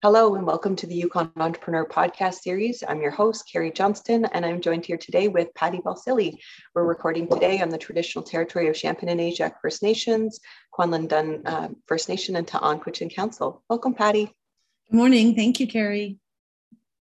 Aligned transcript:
Hello 0.00 0.36
and 0.36 0.46
welcome 0.46 0.76
to 0.76 0.86
the 0.86 0.94
Yukon 0.94 1.32
Entrepreneur 1.38 1.84
Podcast 1.84 2.34
Series. 2.42 2.84
I'm 2.86 3.00
your 3.02 3.10
host, 3.10 3.50
Carrie 3.50 3.72
Johnston, 3.72 4.26
and 4.26 4.46
I'm 4.46 4.60
joined 4.60 4.86
here 4.86 4.96
today 4.96 5.26
with 5.26 5.52
Patti 5.56 5.78
Balsillie. 5.78 6.38
We're 6.72 6.84
recording 6.84 7.28
today 7.28 7.60
on 7.60 7.68
the 7.68 7.78
traditional 7.78 8.22
territory 8.22 8.68
of 8.68 8.76
Champagne 8.76 9.08
and 9.08 9.18
Aishihik 9.18 9.54
First 9.60 9.82
Nations, 9.82 10.38
Kwanlin 10.72 11.08
Dun 11.08 11.44
uh, 11.44 11.70
First 11.86 12.08
Nation, 12.08 12.36
and 12.36 12.46
Ta'an 12.46 12.78
Council. 12.78 13.64
Welcome, 13.68 13.94
Patti. 13.94 14.26
Good 14.88 14.96
morning. 14.96 15.34
Thank 15.34 15.58
you, 15.58 15.66
Carrie. 15.66 16.20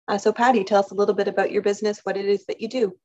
Uh, 0.08 0.16
so, 0.16 0.32
Patti, 0.32 0.64
tell 0.64 0.80
us 0.80 0.90
a 0.90 0.94
little 0.94 1.14
bit 1.14 1.28
about 1.28 1.52
your 1.52 1.60
business, 1.60 2.00
what 2.04 2.16
it 2.16 2.24
is 2.24 2.46
that 2.46 2.62
you 2.62 2.68
do. 2.68 2.96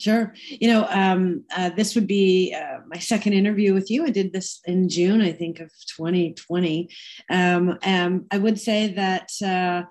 Sure. 0.00 0.32
You 0.48 0.68
know, 0.68 0.86
um, 0.88 1.44
uh, 1.54 1.68
this 1.76 1.94
would 1.94 2.06
be 2.06 2.56
uh, 2.58 2.78
my 2.86 2.96
second 2.98 3.34
interview 3.34 3.74
with 3.74 3.90
you. 3.90 4.06
I 4.06 4.10
did 4.10 4.32
this 4.32 4.60
in 4.64 4.88
June, 4.88 5.20
I 5.20 5.30
think, 5.30 5.60
of 5.60 5.70
2020. 5.98 6.88
Um, 7.28 7.78
um, 7.84 8.24
I 8.30 8.38
would 8.38 8.58
say 8.58 8.94
that 8.94 9.30
uh, 9.44 9.82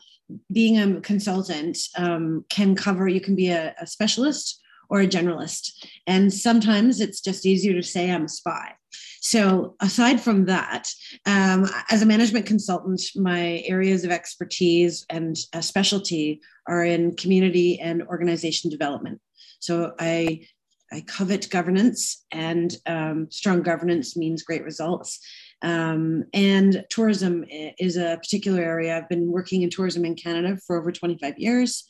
being 0.52 0.80
a 0.80 1.00
consultant 1.02 1.78
um, 1.96 2.44
can 2.50 2.74
cover, 2.74 3.08
you 3.08 3.22
can 3.22 3.36
be 3.36 3.50
a, 3.50 3.76
a, 3.80 3.86
specialist 3.86 4.60
or 4.90 5.02
a 5.02 5.08
generalist. 5.08 5.74
And 6.08 6.34
sometimes 6.34 7.02
it's 7.02 7.22
just 7.22 7.46
easier 7.46 7.74
to 7.74 7.84
say 7.84 8.10
I'm 8.10 8.26
a 8.26 8.30
spy. 8.30 8.74
So, 9.22 9.76
aside 9.80 10.20
from 10.20 10.46
that, 10.46 10.88
um, 11.28 11.68
as 11.92 12.02
a 12.02 12.08
management 12.08 12.48
consultant, 12.48 13.02
my 13.16 13.62
areas 13.66 14.04
of 14.04 14.10
expertise 14.10 15.06
and 15.12 15.38
uh, 15.54 15.62
specialty 15.62 16.42
are 16.68 16.84
in 16.84 17.16
community 17.16 17.80
and 17.80 18.02
organization 18.04 18.72
development. 18.72 19.22
So 19.60 19.94
I 20.00 20.48
I 20.92 21.02
covet 21.02 21.50
governance, 21.52 22.26
and 22.32 22.76
um, 22.88 23.28
strong 23.30 23.62
governance 23.62 24.18
means 24.18 24.42
great 24.42 24.64
results. 24.64 25.20
Um, 25.62 26.24
and 26.34 26.84
tourism 26.90 27.46
is 27.48 27.96
a 27.96 28.18
particular 28.18 28.62
area. 28.62 28.98
I've 28.98 29.10
been 29.10 29.32
working 29.32 29.62
in 29.62 29.70
tourism 29.70 30.04
in 30.04 30.16
Canada 30.16 30.58
for 30.66 30.80
over 30.80 30.92
25 30.92 31.38
years. 31.38 31.86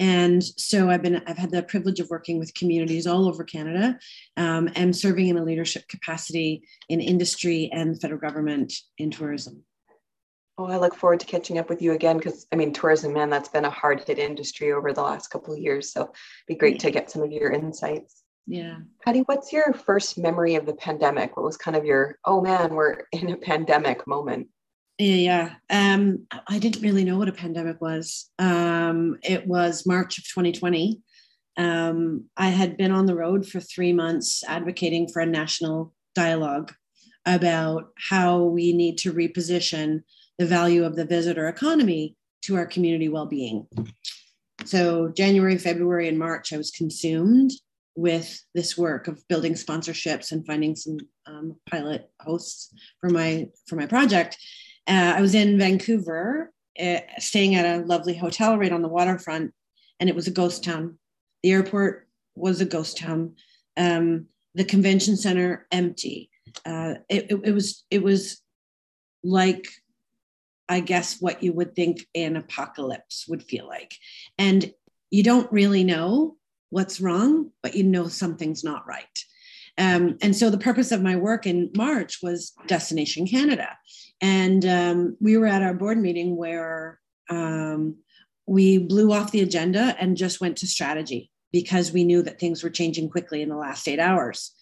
And 0.00 0.42
so 0.42 0.90
I've 0.90 1.02
been 1.02 1.22
I've 1.26 1.38
had 1.38 1.50
the 1.50 1.62
privilege 1.62 2.00
of 2.00 2.10
working 2.10 2.38
with 2.38 2.54
communities 2.54 3.06
all 3.06 3.28
over 3.28 3.44
Canada 3.44 3.98
um, 4.36 4.68
and 4.74 4.94
serving 4.94 5.28
in 5.28 5.38
a 5.38 5.44
leadership 5.44 5.86
capacity 5.88 6.62
in 6.88 7.00
industry 7.00 7.70
and 7.72 8.00
federal 8.00 8.20
government 8.20 8.72
in 8.98 9.10
tourism. 9.10 9.64
Oh, 10.56 10.66
I 10.66 10.76
look 10.76 10.94
forward 10.94 11.20
to 11.20 11.26
catching 11.26 11.58
up 11.58 11.68
with 11.68 11.82
you 11.82 11.92
again 11.92 12.16
because 12.16 12.46
I 12.52 12.56
mean, 12.56 12.72
tourism, 12.72 13.12
man, 13.12 13.28
that's 13.28 13.48
been 13.48 13.64
a 13.64 13.70
hard 13.70 14.04
hit 14.06 14.18
industry 14.18 14.72
over 14.72 14.92
the 14.92 15.02
last 15.02 15.28
couple 15.28 15.52
of 15.52 15.60
years. 15.60 15.92
So 15.92 16.02
it'd 16.02 16.14
be 16.46 16.54
great 16.54 16.74
yeah. 16.74 16.80
to 16.80 16.90
get 16.92 17.10
some 17.10 17.22
of 17.22 17.32
your 17.32 17.50
insights. 17.50 18.22
Yeah. 18.46 18.76
Patti, 19.04 19.20
what's 19.20 19.52
your 19.52 19.72
first 19.72 20.18
memory 20.18 20.54
of 20.54 20.66
the 20.66 20.74
pandemic? 20.74 21.36
What 21.36 21.44
was 21.44 21.56
kind 21.56 21.76
of 21.76 21.84
your, 21.84 22.18
oh 22.24 22.40
man, 22.40 22.74
we're 22.74 23.02
in 23.12 23.30
a 23.30 23.36
pandemic 23.36 24.06
moment? 24.06 24.48
Yeah, 24.98 25.54
um, 25.70 26.26
I 26.46 26.60
didn't 26.60 26.82
really 26.82 27.02
know 27.02 27.18
what 27.18 27.28
a 27.28 27.32
pandemic 27.32 27.80
was. 27.80 28.30
Um, 28.38 29.18
it 29.24 29.44
was 29.44 29.86
March 29.86 30.18
of 30.18 30.24
2020. 30.24 31.00
Um, 31.56 32.26
I 32.36 32.48
had 32.48 32.76
been 32.76 32.92
on 32.92 33.06
the 33.06 33.16
road 33.16 33.46
for 33.46 33.58
three 33.58 33.92
months 33.92 34.44
advocating 34.46 35.08
for 35.08 35.20
a 35.20 35.26
national 35.26 35.92
dialogue 36.14 36.72
about 37.26 37.88
how 37.96 38.44
we 38.44 38.72
need 38.72 38.98
to 38.98 39.12
reposition 39.12 40.02
the 40.38 40.46
value 40.46 40.84
of 40.84 40.96
the 40.96 41.04
visitor 41.04 41.48
economy 41.48 42.16
to 42.42 42.56
our 42.56 42.66
community 42.66 43.08
well-being. 43.08 43.66
So 44.64 45.08
January, 45.08 45.58
February, 45.58 46.08
and 46.08 46.18
March, 46.18 46.52
I 46.52 46.56
was 46.56 46.70
consumed 46.70 47.52
with 47.96 48.42
this 48.54 48.76
work 48.76 49.08
of 49.08 49.26
building 49.28 49.54
sponsorships 49.54 50.32
and 50.32 50.46
finding 50.46 50.74
some 50.74 50.98
um, 51.26 51.56
pilot 51.70 52.10
hosts 52.20 52.72
for 53.00 53.10
my 53.10 53.48
for 53.66 53.76
my 53.76 53.86
project. 53.86 54.36
Uh, 54.86 55.14
I 55.16 55.20
was 55.20 55.34
in 55.34 55.58
Vancouver, 55.58 56.52
uh, 56.80 56.98
staying 57.18 57.54
at 57.54 57.64
a 57.64 57.84
lovely 57.84 58.16
hotel 58.16 58.58
right 58.58 58.72
on 58.72 58.82
the 58.82 58.88
waterfront, 58.88 59.52
and 60.00 60.08
it 60.08 60.16
was 60.16 60.26
a 60.26 60.32
ghost 60.32 60.64
town. 60.64 60.98
The 61.42 61.52
airport 61.52 62.08
was 62.34 62.60
a 62.60 62.66
ghost 62.66 62.98
town. 62.98 63.36
Um, 63.76 64.26
the 64.54 64.64
convention 64.64 65.16
center 65.16 65.66
empty. 65.70 66.30
Uh, 66.64 66.94
it, 67.08 67.30
it, 67.30 67.40
it 67.44 67.52
was 67.52 67.84
it 67.90 68.02
was 68.02 68.40
like 69.22 69.68
I 70.68 70.80
guess, 70.80 71.20
what 71.20 71.42
you 71.42 71.52
would 71.52 71.74
think 71.74 72.06
an 72.14 72.36
apocalypse 72.36 73.26
would 73.28 73.42
feel 73.42 73.66
like. 73.66 73.94
And 74.38 74.72
you 75.10 75.22
don't 75.22 75.50
really 75.52 75.84
know 75.84 76.36
what's 76.70 77.00
wrong, 77.00 77.50
but 77.62 77.74
you 77.74 77.84
know 77.84 78.08
something's 78.08 78.64
not 78.64 78.86
right. 78.86 79.06
Um, 79.76 80.18
and 80.22 80.34
so 80.34 80.50
the 80.50 80.58
purpose 80.58 80.92
of 80.92 81.02
my 81.02 81.16
work 81.16 81.46
in 81.46 81.70
March 81.76 82.18
was 82.22 82.52
Destination 82.66 83.26
Canada. 83.26 83.76
And 84.20 84.64
um, 84.64 85.16
we 85.20 85.36
were 85.36 85.46
at 85.46 85.62
our 85.62 85.74
board 85.74 85.98
meeting 85.98 86.36
where 86.36 87.00
um, 87.28 87.96
we 88.46 88.78
blew 88.78 89.12
off 89.12 89.32
the 89.32 89.42
agenda 89.42 89.96
and 89.98 90.16
just 90.16 90.40
went 90.40 90.58
to 90.58 90.66
strategy 90.66 91.30
because 91.52 91.92
we 91.92 92.04
knew 92.04 92.22
that 92.22 92.40
things 92.40 92.62
were 92.62 92.70
changing 92.70 93.08
quickly 93.08 93.42
in 93.42 93.48
the 93.48 93.56
last 93.56 93.86
eight 93.88 94.00
hours. 94.00 94.52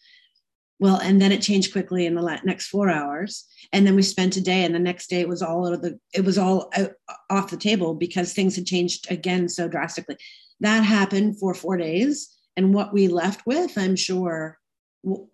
Well, 0.78 0.96
and 0.96 1.22
then 1.22 1.30
it 1.30 1.42
changed 1.42 1.72
quickly 1.72 2.06
in 2.06 2.14
the 2.16 2.40
next 2.44 2.66
four 2.66 2.90
hours, 2.90 3.46
and 3.72 3.86
then 3.86 3.94
we 3.94 4.02
spent 4.02 4.36
a 4.36 4.40
day, 4.40 4.64
and 4.64 4.74
the 4.74 4.80
next 4.80 5.08
day 5.08 5.20
it 5.20 5.28
was 5.28 5.40
all 5.40 5.66
out 5.66 5.74
of 5.74 5.82
the 5.82 5.98
it 6.12 6.24
was 6.24 6.38
all 6.38 6.70
out, 6.76 6.92
uh, 7.08 7.14
off 7.30 7.50
the 7.50 7.56
table 7.56 7.94
because 7.94 8.32
things 8.32 8.56
had 8.56 8.66
changed 8.66 9.10
again 9.10 9.48
so 9.48 9.68
drastically. 9.68 10.16
That 10.60 10.80
happened 10.80 11.38
for 11.38 11.54
four 11.54 11.76
days, 11.76 12.36
and 12.56 12.74
what 12.74 12.92
we 12.92 13.06
left 13.06 13.46
with, 13.46 13.78
I'm 13.78 13.94
sure, 13.94 14.58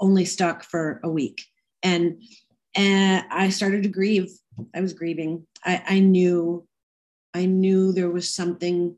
only 0.00 0.26
stuck 0.26 0.64
for 0.64 1.00
a 1.02 1.08
week, 1.08 1.42
and 1.82 2.22
and 2.74 3.24
I 3.30 3.48
started 3.48 3.84
to 3.84 3.88
grieve. 3.88 4.28
I 4.74 4.80
was 4.80 4.92
grieving. 4.92 5.46
I, 5.64 5.82
I 5.86 6.00
knew, 6.00 6.66
I 7.32 7.46
knew 7.46 7.92
there 7.92 8.10
was 8.10 8.34
something 8.34 8.96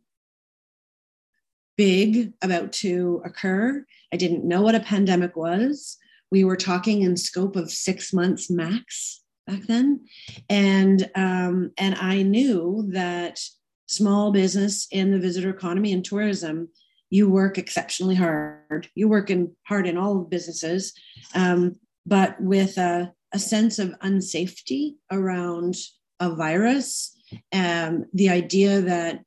big 1.76 2.32
about 2.42 2.72
to 2.72 3.22
occur. 3.24 3.84
I 4.12 4.16
didn't 4.16 4.44
know 4.44 4.62
what 4.62 4.74
a 4.74 4.80
pandemic 4.80 5.36
was 5.36 5.96
we 6.30 6.44
were 6.44 6.56
talking 6.56 7.02
in 7.02 7.16
scope 7.16 7.56
of 7.56 7.70
six 7.70 8.12
months 8.12 8.50
max 8.50 9.22
back 9.46 9.62
then. 9.62 10.06
And 10.48 11.10
um, 11.14 11.72
and 11.78 11.94
i 11.96 12.22
knew 12.22 12.88
that 12.92 13.41
small 13.86 14.30
business 14.30 14.86
in 14.90 15.10
the 15.10 15.19
visitor 15.19 15.50
economy 15.50 15.92
and 15.92 16.04
tourism 16.04 16.69
you 17.12 17.28
work 17.28 17.58
exceptionally 17.58 18.14
hard. 18.14 18.88
You 18.94 19.08
work 19.08 19.30
in 19.30 19.50
hard 19.66 19.88
in 19.88 19.96
all 19.96 20.20
businesses 20.20 20.92
um, 21.34 21.76
but 22.06 22.40
with 22.40 22.78
a, 22.78 23.12
a 23.32 23.38
sense 23.38 23.78
of 23.80 23.98
unsafety 24.00 24.94
around 25.10 25.74
a 26.20 26.30
virus 26.30 27.16
um, 27.52 28.06
the 28.12 28.28
idea 28.30 28.80
that 28.80 29.24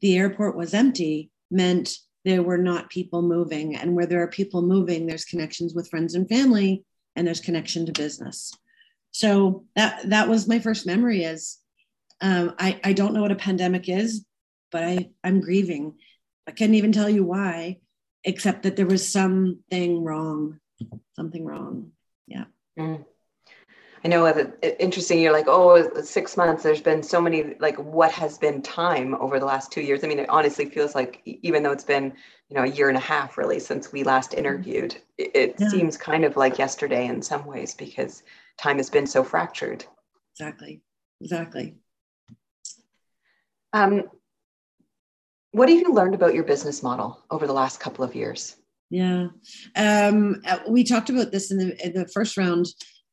the 0.00 0.16
airport 0.16 0.56
was 0.56 0.74
empty 0.74 1.30
meant 1.50 1.96
there 2.24 2.42
were 2.42 2.58
not 2.58 2.90
people 2.90 3.22
moving. 3.22 3.76
And 3.76 3.94
where 3.94 4.06
there 4.06 4.22
are 4.22 4.28
people 4.28 4.62
moving, 4.62 5.06
there's 5.06 5.24
connections 5.24 5.74
with 5.74 5.88
friends 5.88 6.14
and 6.14 6.28
family, 6.28 6.84
and 7.16 7.26
there's 7.26 7.40
connection 7.40 7.86
to 7.86 7.92
business. 7.92 8.52
So 9.10 9.64
that 9.76 10.08
that 10.10 10.28
was 10.28 10.48
my 10.48 10.58
first 10.58 10.86
memory. 10.86 11.24
Is 11.24 11.58
um, 12.20 12.54
I 12.58 12.80
I 12.82 12.92
don't 12.92 13.14
know 13.14 13.22
what 13.22 13.32
a 13.32 13.36
pandemic 13.36 13.88
is, 13.88 14.24
but 14.72 14.82
I 14.82 15.10
I'm 15.22 15.40
grieving. 15.40 15.94
I 16.46 16.50
couldn't 16.50 16.74
even 16.74 16.92
tell 16.92 17.08
you 17.08 17.24
why, 17.24 17.78
except 18.24 18.64
that 18.64 18.76
there 18.76 18.86
was 18.86 19.08
something 19.08 20.02
wrong, 20.02 20.60
something 21.14 21.44
wrong. 21.44 21.92
Yeah. 22.26 22.44
Mm. 22.78 23.04
I 24.04 24.08
know 24.08 24.26
it's 24.26 24.76
interesting. 24.78 25.20
You're 25.20 25.32
like, 25.32 25.46
oh, 25.48 26.02
six 26.02 26.36
months. 26.36 26.62
There's 26.62 26.82
been 26.82 27.02
so 27.02 27.22
many, 27.22 27.54
like, 27.58 27.76
what 27.78 28.12
has 28.12 28.36
been 28.36 28.60
time 28.60 29.14
over 29.14 29.40
the 29.40 29.46
last 29.46 29.72
two 29.72 29.80
years? 29.80 30.04
I 30.04 30.08
mean, 30.08 30.18
it 30.18 30.28
honestly 30.28 30.68
feels 30.68 30.94
like, 30.94 31.22
even 31.24 31.62
though 31.62 31.72
it's 31.72 31.84
been, 31.84 32.12
you 32.50 32.56
know, 32.56 32.64
a 32.64 32.68
year 32.68 32.88
and 32.88 32.98
a 32.98 33.00
half 33.00 33.38
really 33.38 33.58
since 33.58 33.92
we 33.92 34.02
last 34.02 34.30
mm-hmm. 34.30 34.40
interviewed, 34.40 34.96
it, 35.16 35.54
yeah. 35.58 35.68
seems 35.68 35.96
kind 35.96 36.24
of 36.24 36.36
like 36.36 36.58
yesterday 36.58 37.06
in 37.06 37.22
some 37.22 37.46
ways 37.46 37.74
because 37.74 38.22
time 38.58 38.76
has 38.76 38.90
been 38.90 39.06
so 39.06 39.24
fractured. 39.24 39.86
Exactly. 40.34 40.82
Exactly. 41.22 41.76
Um, 43.72 44.02
what 45.52 45.68
have 45.70 45.80
you 45.80 45.94
learned 45.94 46.14
about 46.14 46.34
your 46.34 46.44
business 46.44 46.82
model 46.82 47.24
over 47.30 47.46
the 47.46 47.52
last 47.52 47.80
couple 47.80 48.04
of 48.04 48.14
years? 48.14 48.56
Yeah, 48.90 49.28
um, 49.76 50.42
uh, 50.46 50.58
we 50.68 50.84
talked 50.84 51.10
about 51.10 51.32
this 51.32 51.50
in 51.50 51.58
the, 51.58 51.86
in 51.86 51.94
the 51.94 52.06
first 52.08 52.36
round. 52.36 52.66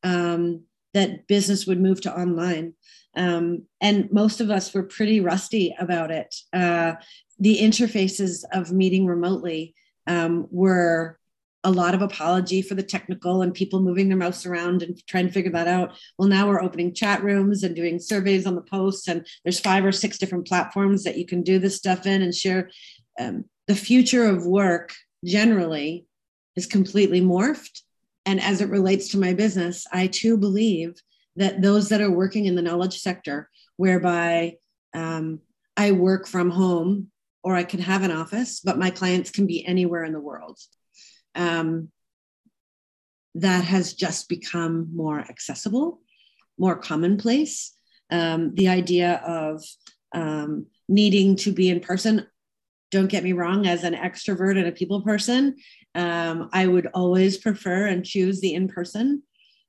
Um, 0.04 0.64
that 0.94 1.28
business 1.28 1.66
would 1.66 1.80
move 1.80 2.02
to 2.02 2.20
online. 2.20 2.74
Um, 3.16 3.64
and 3.82 4.12
most 4.12 4.42
of 4.42 4.50
us 4.50 4.74
were 4.74 4.84
pretty 4.84 5.20
rusty 5.20 5.76
about 5.80 6.12
it. 6.12 6.34
Uh, 6.54 6.94
the 7.40 7.60
interfaces 7.60 8.44
of 8.54 8.72
meeting 8.72 9.06
remotely 9.06 9.76
um, 10.08 10.48
were 10.50 11.18
a 11.64 11.72
lot 11.72 11.94
of 11.94 12.02
apology 12.02 12.62
for 12.62 12.74
the 12.74 12.84
technical 12.84 13.42
and 13.42 13.54
people 13.54 13.82
moving 13.82 14.08
their 14.08 14.18
mouse 14.18 14.46
around 14.46 14.82
and 14.82 15.00
trying 15.08 15.28
to 15.28 15.34
figure 15.34 15.52
that 15.52 15.68
out. 15.68 15.96
Well, 16.18 16.28
now 16.28 16.48
we're 16.48 16.62
opening 16.62 16.94
chat 16.94 17.24
rooms 17.24 17.64
and 17.64 17.76
doing 17.76 18.00
surveys 18.00 18.48
on 18.48 18.56
the 18.56 18.62
posts, 18.62 19.08
and 19.08 19.28
there's 19.44 19.60
five 19.60 19.86
or 19.86 19.92
six 19.92 20.18
different 20.18 20.48
platforms 20.48 21.04
that 21.04 21.18
you 21.18 21.26
can 21.26 21.44
do 21.44 21.60
this 21.60 21.78
stuff 21.78 22.06
in 22.06 22.22
and 22.22 22.34
share. 22.34 22.70
Um, 23.20 23.46
the 23.68 23.76
future 23.76 24.26
of 24.26 24.46
work 24.46 24.94
generally 25.24 26.06
is 26.56 26.66
completely 26.66 27.22
morphed 27.22 27.82
and 28.26 28.40
as 28.42 28.62
it 28.62 28.70
relates 28.70 29.10
to 29.10 29.20
my 29.20 29.34
business, 29.34 29.86
I 29.92 30.08
too 30.08 30.38
believe 30.38 31.02
that 31.36 31.62
those 31.62 31.90
that 31.90 32.02
are 32.02 32.12
working 32.12 32.46
in 32.46 32.56
the 32.56 32.62
knowledge 32.62 33.00
sector, 33.00 33.50
whereby 33.78 34.58
Um, 34.94 35.40
I 35.78 35.92
work 35.94 36.28
from 36.28 36.52
home 36.52 37.12
or 37.44 37.56
I 37.56 37.64
can 37.64 37.80
have 37.80 38.04
an 38.04 38.12
office, 38.12 38.60
but 38.60 38.78
my 38.78 38.92
clients 38.92 39.32
can 39.32 39.48
be 39.48 39.66
anywhere 39.66 40.04
in 40.04 40.12
the 40.14 40.20
world. 40.20 40.60
Um, 41.34 41.92
that 43.36 43.64
has 43.64 43.94
just 43.94 44.28
become 44.28 44.90
more 44.94 45.20
accessible, 45.20 46.02
more 46.58 46.76
commonplace. 46.76 47.74
Um, 48.10 48.54
the 48.56 48.68
idea 48.68 49.22
of 49.26 49.64
um, 50.14 50.66
needing 50.90 51.38
to 51.38 51.54
be 51.54 51.70
in 51.70 51.80
person. 51.80 52.28
Don't 52.92 53.08
get 53.08 53.24
me 53.24 53.32
wrong, 53.32 53.66
as 53.66 53.84
an 53.84 53.96
extrovert 53.96 54.58
and 54.58 54.68
a 54.68 54.72
people 54.72 55.02
person, 55.02 55.56
um, 55.96 56.50
I 56.54 56.68
would 56.68 56.88
always 56.94 57.38
prefer 57.38 57.88
and 57.88 58.06
choose 58.06 58.42
the 58.42 58.54
in 58.54 58.68
person. 58.68 59.24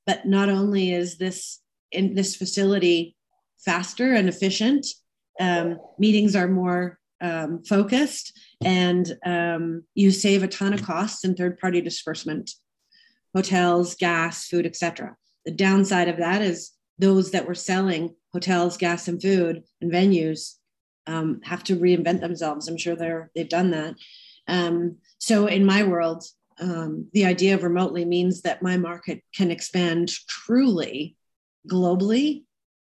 But 0.06 0.26
not 0.26 0.48
only 0.48 0.92
is 0.92 1.18
this 1.18 1.60
in 1.92 2.14
this 2.14 2.34
facility 2.34 3.16
faster 3.64 4.12
and 4.12 4.28
efficient, 4.28 4.86
um, 5.40 5.78
meetings 5.98 6.34
are 6.34 6.48
more 6.48 6.98
um, 7.20 7.62
focused, 7.62 8.36
and 8.64 9.16
um, 9.24 9.84
you 9.94 10.10
save 10.10 10.42
a 10.42 10.48
ton 10.48 10.72
of 10.72 10.82
costs 10.82 11.24
in 11.24 11.36
third 11.36 11.58
party 11.58 11.80
disbursement, 11.80 12.50
hotels, 13.34 13.94
gas, 13.94 14.48
food, 14.48 14.66
etc. 14.66 15.16
The 15.44 15.52
downside 15.52 16.08
of 16.08 16.16
that 16.18 16.42
is 16.42 16.72
those 16.98 17.30
that 17.30 17.46
were 17.46 17.54
selling 17.54 18.16
hotels, 18.32 18.76
gas, 18.76 19.06
and 19.06 19.22
food 19.22 19.62
and 19.80 19.92
venues 19.92 20.54
um, 21.06 21.40
have 21.42 21.64
to 21.64 21.76
reinvent 21.76 22.20
themselves. 22.20 22.68
I'm 22.68 22.76
sure 22.76 22.96
they're 22.96 23.30
they've 23.34 23.48
done 23.48 23.70
that. 23.72 23.94
Um, 24.48 24.96
so 25.18 25.46
in 25.46 25.64
my 25.64 25.82
world, 25.84 26.24
um, 26.60 27.08
the 27.12 27.24
idea 27.24 27.54
of 27.54 27.62
remotely 27.62 28.04
means 28.04 28.42
that 28.42 28.62
my 28.62 28.76
market 28.76 29.22
can 29.34 29.50
expand 29.50 30.10
truly 30.28 31.16
globally, 31.70 32.44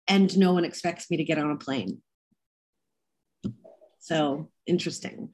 and 0.09 0.37
no 0.37 0.53
one 0.53 0.65
expects 0.65 1.11
me 1.11 1.19
to 1.19 1.25
get 1.25 1.39
on 1.39 1.51
a 1.51 1.57
plane. 1.57 2.03
So 4.01 4.51
interesting. 4.67 5.31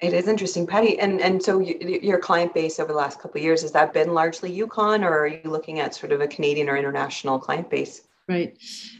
It 0.00 0.14
is 0.14 0.28
interesting, 0.28 0.66
Patti. 0.66 0.98
And 0.98 1.20
and 1.20 1.42
so 1.42 1.58
you, 1.58 2.00
your 2.02 2.18
client 2.18 2.54
base 2.54 2.80
over 2.80 2.92
the 2.92 2.98
last 2.98 3.20
couple 3.20 3.38
of 3.38 3.44
years 3.44 3.60
has 3.62 3.72
that 3.72 3.92
been 3.92 4.14
largely 4.14 4.50
Yukon, 4.50 5.04
or 5.04 5.10
are 5.10 5.26
you 5.26 5.42
looking 5.44 5.80
at 5.80 5.94
sort 5.94 6.12
of 6.12 6.22
a 6.22 6.28
Canadian 6.28 6.70
or 6.70 6.76
international 6.76 7.38
client 7.38 7.68
base? 7.68 8.00
Right. 8.30 8.56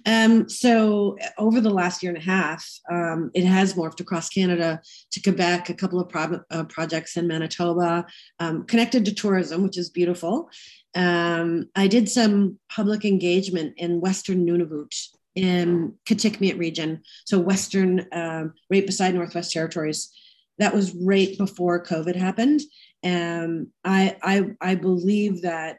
Um, 0.07 0.49
so 0.49 1.17
over 1.39 1.61
the 1.61 1.71
last 1.71 2.03
year 2.03 2.13
and 2.13 2.21
a 2.21 2.27
half, 2.27 2.67
um, 2.91 3.31
it 3.33 3.45
has 3.45 3.75
morphed 3.75 4.01
across 4.01 4.29
Canada 4.29 4.83
to 5.13 5.23
Quebec, 5.23 5.71
a 5.71 5.75
couple 5.75 6.01
of 6.01 6.09
pro- 6.09 6.41
uh, 6.51 6.65
projects 6.65 7.17
in 7.17 7.29
Manitoba, 7.29 8.07
um, 8.41 8.65
connected 8.65 9.05
to 9.05 9.15
tourism, 9.15 9.63
which 9.63 9.79
is 9.79 9.89
beautiful. 9.89 10.51
Um, 10.97 11.71
I 11.77 11.87
did 11.87 12.09
some 12.09 12.59
public 12.75 13.05
engagement 13.05 13.75
in 13.77 14.01
Western 14.01 14.45
Nunavut 14.45 14.93
in 15.37 15.95
Kitikmeot 16.07 16.59
region, 16.59 17.01
so 17.25 17.39
Western, 17.39 18.07
um, 18.11 18.55
right 18.69 18.85
beside 18.85 19.15
Northwest 19.15 19.53
Territories. 19.53 20.11
That 20.59 20.75
was 20.75 20.93
right 20.93 21.39
before 21.39 21.85
COVID 21.85 22.17
happened. 22.17 22.63
And 23.05 23.69
I, 23.85 24.17
I, 24.25 24.57
I 24.61 24.75
believe 24.75 25.43
that 25.43 25.77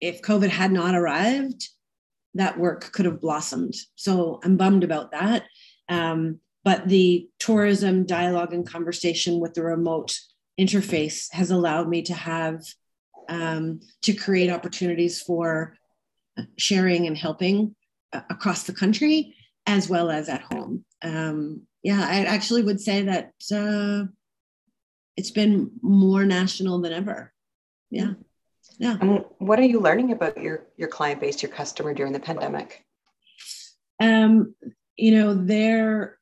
if 0.00 0.20
COVID 0.20 0.48
had 0.48 0.72
not 0.72 0.96
arrived, 0.96 1.68
that 2.34 2.58
work 2.58 2.92
could 2.92 3.06
have 3.06 3.20
blossomed. 3.20 3.74
So 3.94 4.40
I'm 4.44 4.56
bummed 4.56 4.84
about 4.84 5.12
that. 5.12 5.44
Um, 5.88 6.40
but 6.64 6.88
the 6.88 7.28
tourism 7.38 8.04
dialogue 8.04 8.52
and 8.52 8.66
conversation 8.66 9.40
with 9.40 9.54
the 9.54 9.62
remote 9.62 10.18
interface 10.60 11.32
has 11.32 11.50
allowed 11.50 11.88
me 11.88 12.02
to 12.02 12.14
have 12.14 12.62
um, 13.28 13.80
to 14.02 14.12
create 14.12 14.50
opportunities 14.50 15.20
for 15.20 15.76
sharing 16.58 17.06
and 17.06 17.16
helping 17.16 17.74
uh, 18.12 18.20
across 18.30 18.64
the 18.64 18.72
country 18.72 19.34
as 19.66 19.88
well 19.88 20.10
as 20.10 20.28
at 20.28 20.42
home. 20.42 20.84
Um, 21.02 21.62
yeah, 21.82 22.06
I 22.06 22.24
actually 22.24 22.62
would 22.62 22.80
say 22.80 23.02
that 23.02 23.32
uh, 23.52 24.08
it's 25.16 25.30
been 25.30 25.70
more 25.82 26.24
national 26.24 26.80
than 26.80 26.92
ever. 26.92 27.32
Yeah 27.90 28.14
yeah. 28.78 28.96
And 29.00 29.24
what 29.38 29.58
are 29.58 29.64
you 29.64 29.80
learning 29.80 30.12
about 30.12 30.40
your 30.40 30.66
your 30.76 30.88
client 30.88 31.20
base 31.20 31.42
your 31.42 31.52
customer 31.52 31.94
during 31.94 32.12
the 32.12 32.20
pandemic? 32.20 32.84
Um 34.00 34.54
you 34.96 35.12
know 35.12 35.34
they're 35.34 36.18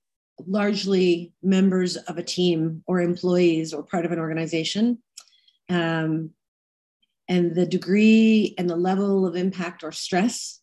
largely 0.46 1.32
members 1.42 1.96
of 1.96 2.18
a 2.18 2.22
team 2.22 2.82
or 2.86 3.00
employees 3.00 3.72
or 3.72 3.82
part 3.82 4.04
of 4.04 4.12
an 4.12 4.18
organization. 4.18 5.02
Um, 5.68 6.30
and 7.28 7.54
the 7.54 7.66
degree 7.66 8.54
and 8.58 8.68
the 8.70 8.76
level 8.76 9.26
of 9.26 9.34
impact 9.34 9.82
or 9.82 9.92
stress 9.92 10.60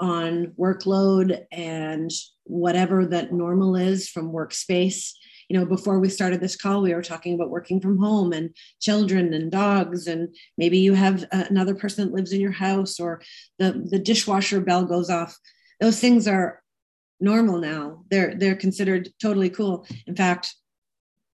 on 0.00 0.54
workload 0.58 1.44
and 1.50 2.10
whatever 2.44 3.04
that 3.06 3.32
normal 3.32 3.76
is 3.76 4.08
from 4.08 4.32
workspace 4.32 5.12
you 5.48 5.58
know 5.58 5.64
before 5.64 5.98
we 5.98 6.08
started 6.08 6.40
this 6.40 6.56
call 6.56 6.82
we 6.82 6.94
were 6.94 7.02
talking 7.02 7.34
about 7.34 7.50
working 7.50 7.80
from 7.80 7.98
home 7.98 8.32
and 8.32 8.54
children 8.80 9.32
and 9.32 9.50
dogs 9.50 10.06
and 10.06 10.34
maybe 10.56 10.78
you 10.78 10.94
have 10.94 11.24
another 11.32 11.74
person 11.74 12.06
that 12.06 12.14
lives 12.14 12.32
in 12.32 12.40
your 12.40 12.52
house 12.52 13.00
or 13.00 13.20
the 13.58 13.86
the 13.90 13.98
dishwasher 13.98 14.60
bell 14.60 14.84
goes 14.84 15.10
off. 15.10 15.36
Those 15.80 16.00
things 16.00 16.26
are 16.28 16.62
normal 17.20 17.58
now. 17.58 18.04
They're 18.10 18.34
they're 18.34 18.56
considered 18.56 19.08
totally 19.20 19.50
cool. 19.50 19.86
In 20.06 20.14
fact 20.14 20.54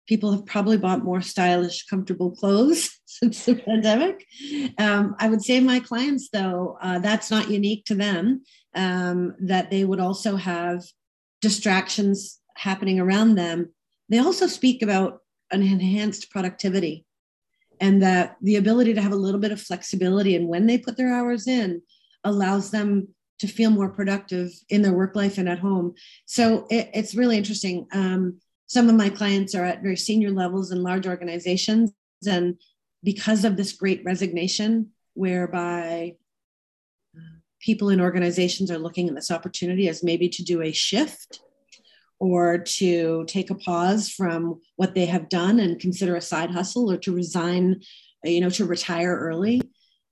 people 0.07 0.31
have 0.31 0.45
probably 0.45 0.77
bought 0.77 1.03
more 1.03 1.21
stylish 1.21 1.85
comfortable 1.85 2.31
clothes 2.31 2.99
since 3.05 3.45
the 3.45 3.55
pandemic. 3.55 4.25
Um, 4.77 5.15
i 5.19 5.29
would 5.29 5.41
say 5.41 5.59
my 5.59 5.79
clients 5.79 6.29
though 6.33 6.77
uh, 6.81 6.99
that's 6.99 7.31
not 7.31 7.49
unique 7.49 7.85
to 7.85 7.95
them 7.95 8.43
um, 8.75 9.35
that 9.39 9.69
they 9.69 9.85
would 9.85 9.99
also 9.99 10.35
have 10.35 10.83
distractions 11.39 12.39
happening 12.55 12.99
around 12.99 13.35
them 13.35 13.69
they 14.11 14.19
also 14.19 14.45
speak 14.45 14.81
about 14.81 15.21
an 15.51 15.61
enhanced 15.61 16.29
productivity 16.29 17.05
and 17.79 18.03
that 18.03 18.35
the 18.41 18.57
ability 18.57 18.93
to 18.93 19.01
have 19.01 19.13
a 19.13 19.15
little 19.15 19.39
bit 19.39 19.51
of 19.51 19.59
flexibility 19.59 20.35
and 20.35 20.47
when 20.47 20.67
they 20.67 20.77
put 20.77 20.97
their 20.97 21.13
hours 21.13 21.47
in 21.47 21.81
allows 22.23 22.71
them 22.71 23.07
to 23.39 23.47
feel 23.47 23.71
more 23.71 23.89
productive 23.89 24.51
in 24.69 24.81
their 24.83 24.93
work 24.93 25.15
life 25.15 25.39
and 25.39 25.49
at 25.49 25.57
home. 25.57 25.95
So 26.27 26.67
it, 26.69 26.91
it's 26.93 27.15
really 27.15 27.37
interesting. 27.37 27.87
Um, 27.91 28.39
some 28.67 28.87
of 28.87 28.95
my 28.95 29.09
clients 29.09 29.55
are 29.55 29.65
at 29.65 29.81
very 29.81 29.97
senior 29.97 30.29
levels 30.29 30.71
in 30.71 30.83
large 30.83 31.07
organizations. 31.07 31.91
And 32.27 32.57
because 33.03 33.43
of 33.43 33.57
this 33.57 33.73
great 33.73 34.03
resignation, 34.05 34.91
whereby 35.13 36.15
people 37.59 37.89
in 37.89 37.99
organizations 37.99 38.69
are 38.69 38.77
looking 38.77 39.09
at 39.09 39.15
this 39.15 39.31
opportunity 39.31 39.87
as 39.87 40.03
maybe 40.03 40.29
to 40.29 40.43
do 40.43 40.61
a 40.61 40.71
shift 40.71 41.39
or 42.21 42.59
to 42.59 43.25
take 43.25 43.49
a 43.49 43.55
pause 43.55 44.07
from 44.07 44.61
what 44.75 44.93
they 44.93 45.07
have 45.07 45.27
done 45.27 45.59
and 45.59 45.79
consider 45.79 46.15
a 46.15 46.21
side 46.21 46.51
hustle 46.51 46.91
or 46.91 46.95
to 46.95 47.11
resign, 47.11 47.81
you 48.23 48.39
know, 48.39 48.49
to 48.51 48.63
retire 48.63 49.17
early. 49.17 49.59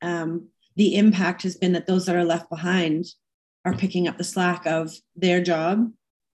Um, 0.01 0.48
the 0.75 0.96
impact 0.96 1.44
has 1.44 1.56
been 1.56 1.74
that 1.74 1.86
those 1.86 2.08
that 2.08 2.16
are 2.16 2.25
left 2.25 2.50
behind 2.50 3.06
are 3.63 3.78
picking 3.78 4.08
up 4.08 4.18
the 4.18 4.24
slack 4.24 4.66
of 4.66 4.92
their 5.16 5.39
job 5.39 5.92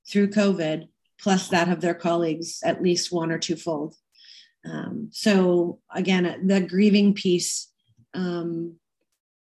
through 0.10 0.29
COVID, 0.29 0.88
plus 1.20 1.50
that 1.50 1.67
of 1.67 1.82
their 1.82 1.94
colleagues, 1.94 2.62
at 2.63 2.82
least 2.82 3.12
one 3.12 3.29
or 3.29 3.38
twofold. 3.38 3.96
Um, 4.63 5.10
so 5.12 5.79
again, 5.94 6.48
the 6.48 6.62
grieving 6.62 7.13
piece, 7.13 7.70
um, 8.13 8.75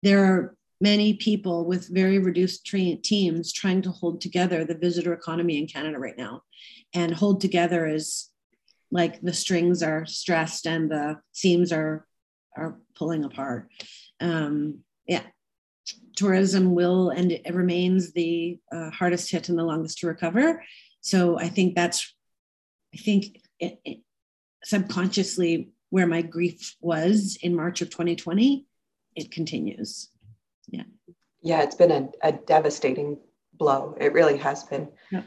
there 0.02 0.24
are 0.24 0.56
many 0.82 1.14
people 1.14 1.66
with 1.66 1.94
very 1.94 2.18
reduced 2.18 2.66
tra- 2.66 2.96
teams 2.98 3.54
trying 3.54 3.82
to 3.84 3.92
hold 3.92 4.20
together 4.20 4.66
the 4.66 4.78
visitor 4.78 5.14
economy 5.14 5.60
in 5.60 5.68
Canada 5.68 6.00
right 6.00 6.18
now. 6.18 6.42
And 6.94 7.14
hold 7.14 7.40
together 7.40 7.88
is 7.88 8.30
like 8.90 9.22
the 9.22 9.34
strings 9.34 9.82
are 9.84 10.06
stressed 10.06 10.66
and 10.66 10.92
the 10.92 11.22
seams 11.32 11.72
are 11.72 12.06
are 12.58 12.80
pulling 12.96 13.24
apart. 13.24 13.70
Um, 14.20 14.80
yeah, 15.08 15.24
tourism 16.18 16.76
will 16.76 17.10
and 17.10 17.32
it 17.32 17.54
remains 17.54 18.12
the 18.12 18.60
uh, 18.72 18.90
hardest 18.90 19.32
hit 19.32 19.48
and 19.48 19.58
the 19.58 19.64
longest 19.64 20.00
to 20.00 20.08
recover. 20.08 20.62
So 21.00 21.40
I 21.40 21.48
think 21.48 21.76
that's, 21.76 22.14
I 22.94 22.98
think 22.98 23.40
it, 23.60 23.80
it, 23.86 24.00
subconsciously 24.66 25.70
where 25.90 26.08
my 26.08 26.22
grief 26.22 26.76
was 26.82 27.38
in 27.42 27.56
March 27.56 27.82
of 27.82 27.90
2020, 27.90 28.66
it 29.16 29.32
continues 29.32 30.11
yeah. 30.72 30.84
Yeah 31.42 31.62
it's 31.62 31.76
been 31.76 31.92
a, 31.92 32.10
a 32.24 32.32
devastating 32.32 33.18
blow. 33.54 33.96
It 34.00 34.14
really 34.14 34.38
has 34.38 34.64
been. 34.64 34.90
Yeah. 35.12 35.24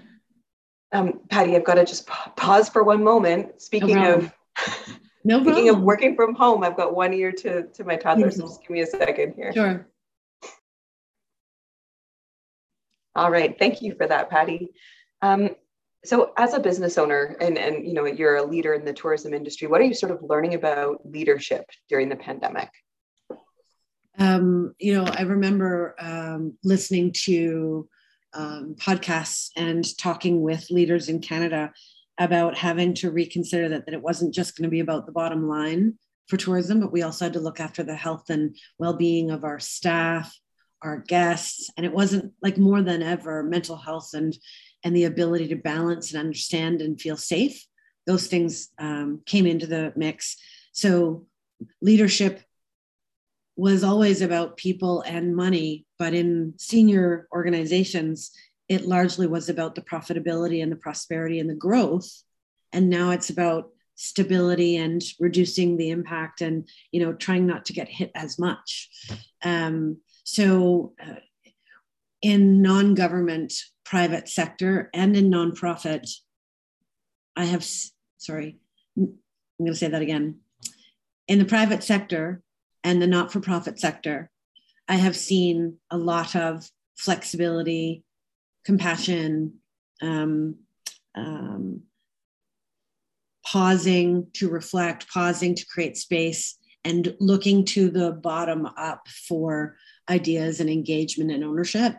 um, 0.93 1.21
patti 1.29 1.57
i've 1.57 1.65
got 1.65 1.75
to 1.75 1.85
just 1.85 2.07
pause 2.07 2.69
for 2.69 2.83
one 2.83 3.03
moment. 3.03 3.61
Speaking 3.61 3.97
no 3.97 4.15
of 4.15 4.33
no 5.25 5.43
speaking 5.43 5.69
of 5.69 5.81
working 5.91 6.17
from 6.17 6.35
home 6.35 6.63
i've 6.63 6.77
got 6.77 6.95
one 6.95 7.13
ear 7.13 7.33
to 7.33 7.65
to 7.69 7.85
my 7.85 7.97
toddler 7.97 8.31
so 8.31 8.43
just 8.43 8.63
give 8.63 8.71
me 8.71 8.81
a 8.81 8.87
second 8.87 9.35
here. 9.37 9.53
Sure. 9.53 9.87
All 13.17 13.31
right. 13.31 13.57
Thank 13.57 13.81
you 13.81 13.95
for 13.95 14.09
that 14.09 14.29
patti. 14.29 14.71
Um, 15.23 15.51
so 16.05 16.33
as 16.37 16.55
a 16.55 16.61
business 16.61 16.99
owner 16.99 17.37
and 17.41 17.57
and 17.59 17.87
you 17.87 17.95
know 17.95 18.05
you're 18.05 18.37
a 18.37 18.43
leader 18.43 18.75
in 18.75 18.85
the 18.85 18.93
tourism 18.93 19.33
industry 19.33 19.67
what 19.67 19.81
are 19.81 19.85
you 19.85 19.95
sort 19.95 20.13
of 20.13 20.23
learning 20.23 20.55
about 20.55 21.01
leadership 21.05 21.65
during 21.89 22.09
the 22.09 22.17
pandemic 22.17 22.69
um, 24.19 24.75
you 24.79 24.95
know, 24.95 25.05
I 25.05 25.23
remember 25.23 25.95
um, 25.99 26.57
listening 26.63 27.13
to 27.25 27.89
um, 28.33 28.77
podcasts 28.79 29.51
and 29.57 29.85
talking 29.99 30.43
with 30.43 30.71
leaders 30.71 31.09
in 31.09 31.21
Canada 31.21 31.73
about 32.19 32.57
having 32.57 32.95
to 32.95 33.11
reconsider 33.11 33.69
that, 33.69 33.87
that 33.87 33.95
it 33.95 34.03
wasn't 34.03 34.35
just 34.35 34.57
going 34.57 34.65
to 34.65 34.71
be 34.71 34.81
about 34.81 35.07
the 35.07 35.13
bottom 35.13 35.49
line 35.49 35.99
for 36.29 36.37
tourism, 36.37 36.81
but 36.81 36.93
we 36.93 37.03
also 37.03 37.25
had 37.25 37.33
to 37.35 37.41
look 37.41 37.61
after 37.61 37.83
the 37.83 37.95
health 37.95 38.31
and 38.31 38.57
well-being 38.79 39.31
of 39.31 39.45
our 39.45 39.59
staff, 39.59 40.35
our 40.83 40.99
guests, 40.99 41.71
and 41.77 41.85
it 41.85 41.93
wasn't 41.93 42.33
like 42.43 42.57
more 42.57 42.83
than 42.83 43.03
ever 43.03 43.43
mental 43.43 43.77
health 43.77 44.11
and 44.15 44.37
and 44.85 44.95
the 44.95 45.05
ability 45.05 45.49
to 45.49 45.57
balance 45.57 46.13
and 46.13 46.21
understand 46.21 46.83
and 46.83 47.01
feel 47.01 47.17
safe. 47.17 47.65
Those 48.07 48.27
things 48.27 48.69
um, 48.79 49.23
came 49.25 49.47
into 49.47 49.67
the 49.67 49.95
mix. 49.97 50.37
So 50.73 51.27
leadership 51.81 52.43
was 53.57 53.85
always 53.85 54.21
about 54.21 54.57
people 54.57 55.03
and 55.03 55.37
money, 55.37 55.87
but 55.99 56.15
in 56.15 56.55
senior 56.59 57.29
organizations, 57.33 58.33
it 58.69 58.87
largely 58.87 59.27
was 59.27 59.49
about 59.49 59.75
the 59.75 59.83
profitability 59.83 60.63
and 60.63 60.73
the 60.73 60.77
prosperity 60.77 61.39
and 61.39 61.49
the 61.49 61.55
growth. 61.55 62.11
And 62.73 62.91
now 62.91 63.11
it's 63.11 63.31
about 63.31 63.71
stability 63.97 64.77
and 64.77 65.03
reducing 65.21 65.77
the 65.77 65.91
impact 65.91 66.41
and 66.41 66.69
you 66.91 67.01
know 67.01 67.13
trying 67.13 67.47
not 67.47 67.65
to 67.65 67.73
get 67.73 67.89
hit 67.89 68.11
as 68.15 68.39
much 68.39 68.89
um, 69.43 69.99
so 70.25 70.93
uh, 71.01 71.15
in 72.21 72.61
non-government 72.63 73.53
private 73.85 74.29
sector 74.29 74.91
and 74.93 75.17
in 75.17 75.31
nonprofit 75.31 76.11
i 77.37 77.45
have 77.45 77.65
sorry 78.19 78.59
i'm 78.97 79.15
going 79.59 79.73
to 79.73 79.79
say 79.79 79.89
that 79.89 80.03
again 80.03 80.39
in 81.29 81.39
the 81.39 81.45
private 81.45 81.85
sector 81.85 82.43
and 82.85 83.03
the 83.03 83.07
not-for-profit 83.07 83.81
sector 83.81 84.31
i 84.89 84.95
have 84.95 85.17
seen 85.17 85.77
a 85.91 85.99
lot 85.99 86.37
of 86.37 86.71
flexibility 86.97 88.05
compassion 88.65 89.55
um, 90.03 90.57
um, 91.15 91.83
pausing 93.45 94.27
to 94.35 94.49
reflect, 94.49 95.09
pausing 95.09 95.55
to 95.55 95.67
create 95.67 95.97
space, 95.97 96.59
and 96.85 97.15
looking 97.21 97.65
to 97.65 97.91
the 97.91 98.13
bottom 98.13 98.67
up 98.77 99.07
for 99.29 99.77
ideas 100.09 100.61
and 100.61 100.69
engagement 100.69 101.31
and 101.31 101.45
ownership. 101.45 101.95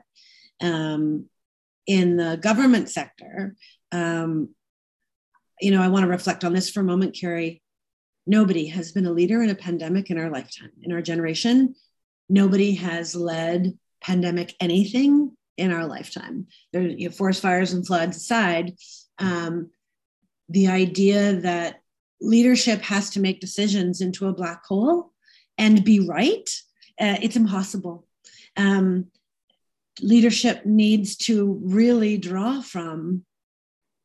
Um, 0.62 1.30
in 1.88 2.18
the 2.18 2.38
government 2.42 2.90
sector, 2.90 3.56
um, 3.92 4.50
you 5.62 5.72
know, 5.72 5.82
I 5.82 5.88
want 5.88 6.04
to 6.04 6.10
reflect 6.10 6.44
on 6.44 6.54
this 6.54 6.70
for 6.70 6.82
a 6.82 6.84
moment, 6.84 7.16
Carrie. 7.20 7.62
Nobody 8.28 8.68
has 8.68 8.92
been 8.92 9.06
a 9.06 9.12
leader 9.12 9.42
in 9.44 9.50
a 9.50 9.56
pandemic 9.56 10.10
in 10.10 10.18
our 10.18 10.30
lifetime, 10.30 10.72
in 10.82 10.92
our 10.92 11.02
generation. 11.02 11.76
Nobody 12.28 12.76
has 12.76 13.16
led 13.16 13.78
pandemic 14.02 14.56
anything 14.60 15.36
in 15.58 15.72
our 15.72 15.86
lifetime. 15.86 16.48
There, 16.74 16.82
you 16.82 17.10
know, 17.10 17.16
forest 17.16 17.42
fires 17.42 17.74
and 17.74 17.86
floods 17.86 18.18
aside, 18.18 18.76
um, 19.20 19.70
the 20.50 20.68
idea 20.68 21.34
that 21.42 21.82
leadership 22.22 22.82
has 22.82 23.12
to 23.12 23.20
make 23.20 23.40
decisions 23.40 24.02
into 24.02 24.28
a 24.28 24.34
black 24.34 24.66
hole 24.66 25.12
and 25.58 25.84
be 25.84 26.00
right, 26.00 26.50
uh, 27.00 27.18
it's 27.22 27.36
impossible. 27.36 28.08
Um, 28.58 29.08
leadership 30.02 30.66
needs 30.66 31.16
to 31.16 31.60
really 31.64 32.18
draw 32.18 32.62
from 32.62 33.26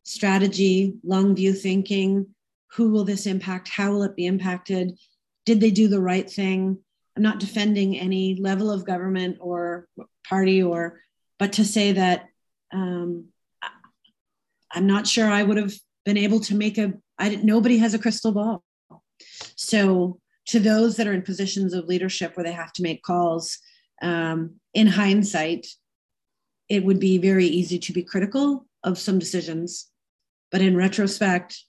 strategy, 0.04 0.94
long 1.04 1.34
view 1.34 1.52
thinking. 1.52 2.26
Who 2.74 2.90
will 2.90 3.04
this 3.04 3.26
impact? 3.26 3.68
How 3.68 3.92
will 3.92 4.02
it 4.02 4.16
be 4.16 4.26
impacted? 4.26 4.98
Did 5.44 5.60
they 5.60 5.70
do 5.70 5.88
the 5.88 6.00
right 6.00 6.30
thing? 6.30 6.78
I'm 7.16 7.22
not 7.22 7.40
defending 7.40 7.98
any 7.98 8.36
level 8.36 8.70
of 8.70 8.86
government 8.86 9.38
or 9.40 9.88
party 10.28 10.62
or, 10.62 11.00
but 11.38 11.54
to 11.54 11.64
say 11.64 11.92
that 11.92 12.26
um, 12.72 13.26
I'm 14.72 14.86
not 14.86 15.06
sure 15.06 15.28
I 15.28 15.42
would 15.42 15.56
have 15.56 15.74
been 16.04 16.16
able 16.16 16.40
to 16.40 16.54
make 16.54 16.78
a 16.78 16.92
I 17.18 17.28
didn't 17.28 17.44
nobody 17.44 17.78
has 17.78 17.94
a 17.94 17.98
crystal 17.98 18.32
ball. 18.32 18.64
So 19.56 20.18
to 20.46 20.60
those 20.60 20.96
that 20.96 21.06
are 21.06 21.12
in 21.12 21.22
positions 21.22 21.74
of 21.74 21.86
leadership 21.86 22.36
where 22.36 22.44
they 22.44 22.52
have 22.52 22.72
to 22.74 22.82
make 22.82 23.02
calls, 23.02 23.58
um, 24.00 24.54
in 24.72 24.86
hindsight, 24.86 25.66
it 26.68 26.84
would 26.84 26.98
be 26.98 27.18
very 27.18 27.46
easy 27.46 27.78
to 27.80 27.92
be 27.92 28.02
critical 28.02 28.66
of 28.82 28.98
some 28.98 29.18
decisions, 29.18 29.90
but 30.50 30.62
in 30.62 30.76
retrospect, 30.76 31.62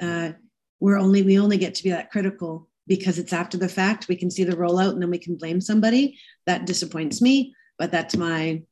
uh, 0.00 0.32
we're 0.80 0.98
only 0.98 1.22
we 1.22 1.38
only 1.38 1.56
get 1.56 1.74
to 1.76 1.82
be 1.84 1.90
that 1.90 2.10
critical 2.10 2.68
because 2.86 3.18
it's 3.18 3.32
after 3.32 3.56
the 3.56 3.68
fact. 3.68 4.08
We 4.08 4.16
can 4.16 4.30
see 4.30 4.44
the 4.44 4.56
rollout 4.56 4.92
and 4.92 5.02
then 5.02 5.10
we 5.10 5.18
can 5.18 5.36
blame 5.36 5.60
somebody. 5.60 6.18
That 6.46 6.66
disappoints 6.66 7.22
me, 7.22 7.54
but 7.78 7.90
that's 7.90 8.16
my 8.16 8.62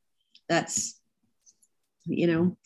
that's 0.48 0.98
you 2.04 2.26
know 2.26 2.56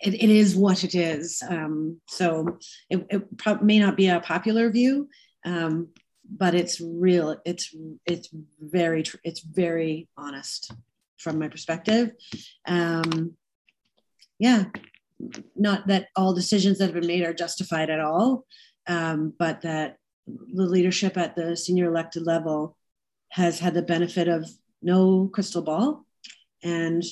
it, 0.00 0.14
it 0.14 0.30
is 0.30 0.56
what 0.56 0.84
it 0.84 0.94
is. 0.94 1.42
Um, 1.48 2.00
so 2.08 2.58
it, 2.90 3.06
it 3.10 3.38
pro- 3.38 3.62
may 3.62 3.78
not 3.78 3.96
be 3.96 4.08
a 4.08 4.20
popular 4.20 4.70
view, 4.70 5.08
um, 5.44 5.88
but 6.28 6.54
it's 6.54 6.80
real. 6.80 7.40
It's 7.44 7.74
it's 8.04 8.28
very 8.60 9.04
it's 9.24 9.40
very 9.40 10.08
honest 10.16 10.72
from 11.18 11.38
my 11.38 11.48
perspective. 11.48 12.12
Um, 12.66 13.36
yeah, 14.38 14.64
not 15.56 15.86
that 15.86 16.08
all 16.16 16.34
decisions 16.34 16.78
that 16.78 16.86
have 16.86 16.94
been 16.94 17.06
made 17.06 17.24
are 17.24 17.34
justified 17.34 17.90
at 17.90 18.00
all, 18.00 18.44
um, 18.86 19.32
but 19.38 19.62
that 19.62 19.96
the 20.26 20.64
leadership 20.64 21.16
at 21.16 21.36
the 21.36 21.56
senior 21.56 21.86
elected 21.86 22.24
level 22.24 22.76
has 23.30 23.58
had 23.58 23.74
the 23.74 23.82
benefit 23.82 24.28
of 24.28 24.48
no 24.82 25.28
crystal 25.32 25.62
ball 25.62 26.04
and 26.62 27.02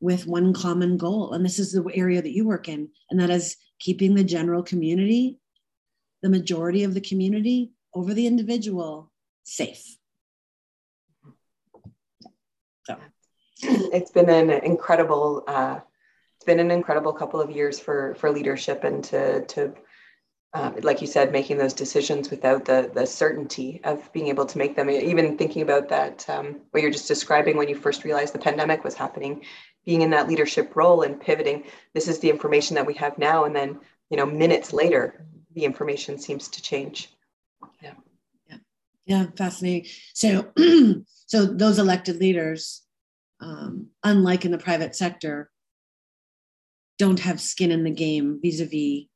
with 0.00 0.26
one 0.26 0.52
common 0.52 0.96
goal. 0.96 1.32
And 1.32 1.44
this 1.44 1.58
is 1.58 1.72
the 1.72 1.84
area 1.94 2.20
that 2.20 2.34
you 2.34 2.46
work 2.46 2.68
in, 2.68 2.88
and 3.10 3.20
that 3.20 3.30
is 3.30 3.56
keeping 3.78 4.14
the 4.14 4.24
general 4.24 4.62
community, 4.62 5.38
the 6.22 6.28
majority 6.28 6.84
of 6.84 6.94
the 6.94 7.00
community 7.00 7.72
over 7.94 8.12
the 8.14 8.26
individual 8.26 9.12
safe. 9.44 9.96
So 12.84 12.96
it's 13.66 14.10
been 14.10 14.28
an 14.28 14.50
incredible 14.50 15.44
uh, 15.46 15.80
it's 16.42 16.46
been 16.48 16.58
an 16.58 16.72
incredible 16.72 17.12
couple 17.12 17.40
of 17.40 17.52
years 17.52 17.78
for 17.78 18.16
for 18.16 18.28
leadership 18.28 18.82
and 18.82 19.04
to 19.04 19.46
to 19.46 19.72
um, 20.54 20.74
like 20.82 21.00
you 21.00 21.06
said, 21.06 21.30
making 21.30 21.56
those 21.56 21.72
decisions 21.72 22.30
without 22.30 22.64
the 22.64 22.90
the 22.92 23.06
certainty 23.06 23.80
of 23.84 24.12
being 24.12 24.26
able 24.26 24.44
to 24.46 24.58
make 24.58 24.74
them. 24.74 24.90
Even 24.90 25.38
thinking 25.38 25.62
about 25.62 25.88
that, 25.90 26.28
um, 26.28 26.62
what 26.72 26.82
you're 26.82 26.90
just 26.90 27.06
describing 27.06 27.56
when 27.56 27.68
you 27.68 27.76
first 27.76 28.02
realized 28.02 28.34
the 28.34 28.40
pandemic 28.40 28.82
was 28.82 28.94
happening, 28.94 29.44
being 29.86 30.02
in 30.02 30.10
that 30.10 30.28
leadership 30.28 30.74
role 30.74 31.02
and 31.02 31.20
pivoting 31.20 31.62
this 31.94 32.08
is 32.08 32.18
the 32.18 32.30
information 32.30 32.74
that 32.74 32.86
we 32.86 32.94
have 32.94 33.16
now. 33.18 33.44
And 33.44 33.54
then 33.54 33.78
you 34.10 34.16
know 34.16 34.26
minutes 34.26 34.72
later 34.72 35.24
the 35.54 35.64
information 35.64 36.18
seems 36.18 36.48
to 36.48 36.60
change. 36.60 37.08
Yeah. 37.80 37.94
Yeah 38.50 38.56
yeah 39.06 39.26
fascinating. 39.36 39.88
So 40.12 40.50
so 41.26 41.46
those 41.46 41.78
elected 41.78 42.16
leaders 42.16 42.82
um, 43.40 43.90
unlike 44.02 44.44
in 44.44 44.50
the 44.50 44.58
private 44.58 44.96
sector 44.96 45.51
don't 47.02 47.18
have 47.18 47.40
skin 47.40 47.72
in 47.72 47.82
the 47.82 47.90
game 47.90 48.38
vis-a-vis 48.40 49.06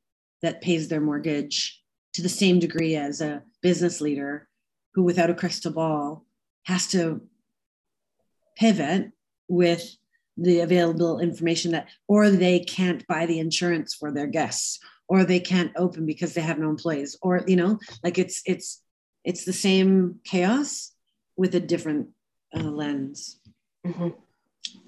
that 0.41 0.61
pays 0.61 0.89
their 0.89 0.99
mortgage 0.99 1.81
to 2.13 2.21
the 2.21 2.27
same 2.27 2.59
degree 2.59 2.97
as 2.97 3.21
a 3.21 3.41
business 3.61 4.01
leader 4.01 4.49
who 4.93 5.03
without 5.03 5.29
a 5.29 5.33
crystal 5.33 5.71
ball 5.71 6.25
has 6.63 6.87
to 6.87 7.21
pivot 8.57 9.13
with 9.47 9.95
the 10.35 10.59
available 10.59 11.21
information 11.21 11.71
that 11.71 11.87
or 12.09 12.29
they 12.29 12.59
can't 12.59 13.07
buy 13.07 13.25
the 13.25 13.39
insurance 13.39 13.93
for 13.93 14.11
their 14.11 14.27
guests 14.27 14.79
or 15.07 15.23
they 15.23 15.39
can't 15.39 15.71
open 15.77 16.05
because 16.05 16.33
they 16.33 16.41
have 16.41 16.59
no 16.59 16.69
employees 16.69 17.17
or 17.21 17.45
you 17.47 17.55
know 17.55 17.79
like 18.03 18.17
it's 18.17 18.41
it's 18.45 18.81
it's 19.23 19.45
the 19.45 19.53
same 19.53 20.19
chaos 20.25 20.91
with 21.37 21.55
a 21.55 21.61
different 21.61 22.09
uh, 22.53 22.59
lens 22.59 23.39
mm-hmm. 23.85 24.09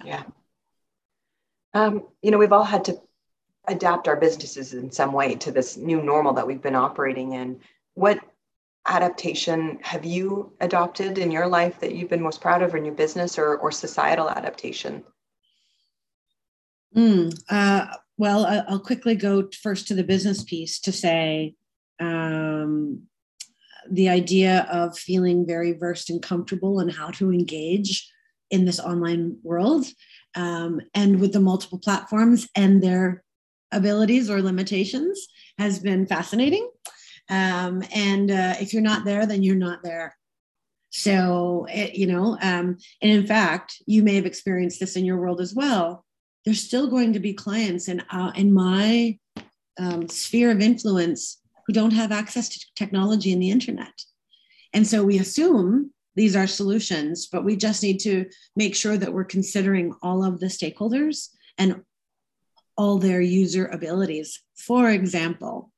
yeah 0.04 0.24
um, 1.74 2.04
you 2.22 2.32
know 2.32 2.38
we've 2.38 2.54
all 2.54 2.64
had 2.64 2.86
to 2.86 3.00
adapt 3.68 4.08
our 4.08 4.16
businesses 4.16 4.74
in 4.74 4.92
some 4.92 5.14
way 5.14 5.36
to 5.36 5.52
this 5.52 5.78
new 5.78 6.02
normal 6.02 6.34
that 6.34 6.48
we've 6.48 6.62
been 6.62 6.76
operating 6.76 7.34
in. 7.34 7.60
What 7.94 8.20
adaptation 8.88 9.78
have 9.82 10.06
you 10.06 10.54
adopted 10.60 11.18
in 11.18 11.32
your 11.32 11.48
life 11.48 11.80
that 11.80 11.94
you've 11.94 12.10
been 12.10 12.22
most 12.22 12.42
proud 12.42 12.64
of 12.64 12.74
in 12.74 12.86
your 12.86 12.96
business 12.96 13.38
or, 13.38 13.58
or 13.58 13.72
societal 13.72 14.30
adaptation? 14.30 15.04
Mm, 16.96 17.40
uh, 17.50 17.86
well, 18.18 18.46
I'll 18.68 18.80
quickly 18.80 19.16
go 19.16 19.48
first 19.62 19.88
to 19.88 19.94
the 19.94 20.04
business 20.04 20.44
piece 20.44 20.80
to 20.82 20.92
say 20.92 21.56
um, 22.00 23.04
the 23.90 24.10
idea 24.10 24.68
of 24.72 24.98
feeling 24.98 25.46
very 25.46 25.74
versed 25.74 26.10
and 26.10 26.22
comfortable 26.22 26.80
in 26.80 26.90
how 26.90 27.12
to 27.12 27.32
engage 27.32 28.12
in 28.52 28.66
this 28.66 28.80
online 28.80 29.38
world 29.44 29.86
um, 30.36 30.82
and 30.94 31.20
with 31.20 31.34
the 31.34 31.40
multiple 31.40 31.80
platforms 31.80 32.48
and 32.56 32.82
their 32.82 33.24
abilities 33.72 34.30
or 34.30 34.42
limitations 34.42 35.28
has 35.58 35.80
been 35.80 36.06
fascinating. 36.06 36.70
Um, 37.30 37.84
and 37.94 38.32
uh, 38.32 38.56
if 38.60 38.74
you're 38.74 38.82
not 38.82 39.06
there, 39.06 39.26
then 39.26 39.44
you're 39.44 39.56
not 39.56 39.84
there. 39.84 40.16
So, 40.92 41.68
it, 41.70 41.94
you 41.94 42.08
know, 42.08 42.38
um, 42.42 42.78
and 43.02 43.12
in 43.12 43.28
fact, 43.28 43.76
you 43.86 44.02
may 44.02 44.16
have 44.16 44.26
experienced 44.26 44.80
this 44.80 44.96
in 44.96 45.06
your 45.06 45.18
world 45.18 45.40
as 45.40 45.54
well 45.54 46.04
there's 46.46 46.62
still 46.62 46.88
going 46.88 47.14
to 47.14 47.20
be 47.20 47.34
clients 47.34 47.88
in, 47.88 48.00
uh, 48.10 48.32
in 48.36 48.54
my 48.54 49.18
um, 49.78 50.08
sphere 50.08 50.52
of 50.52 50.62
influence 50.62 51.42
who 51.68 51.74
don't 51.74 51.94
have 51.94 52.12
access 52.12 52.50
to 52.50 52.66
technology 52.76 53.32
and 53.32 53.42
the 53.42 53.52
internet. 53.52 53.94
And 54.74 54.88
so 54.88 55.04
we 55.04 55.20
assume 55.20 55.92
these 56.16 56.36
are 56.36 56.48
solutions, 56.48 57.28
but 57.32 57.46
we 57.46 57.56
just 57.56 57.84
need 57.84 58.00
to 58.00 58.26
make 58.56 58.76
sure 58.76 58.98
that 58.98 59.14
we're 59.14 59.24
considering 59.24 59.94
all 60.02 60.24
of 60.24 60.40
the 60.40 60.48
stakeholders 60.48 61.30
and 61.58 61.82
all 62.78 62.98
their 62.98 63.22
user 63.22 63.68
abilities. 63.68 64.42
For 64.56 64.90
example, 64.90 65.72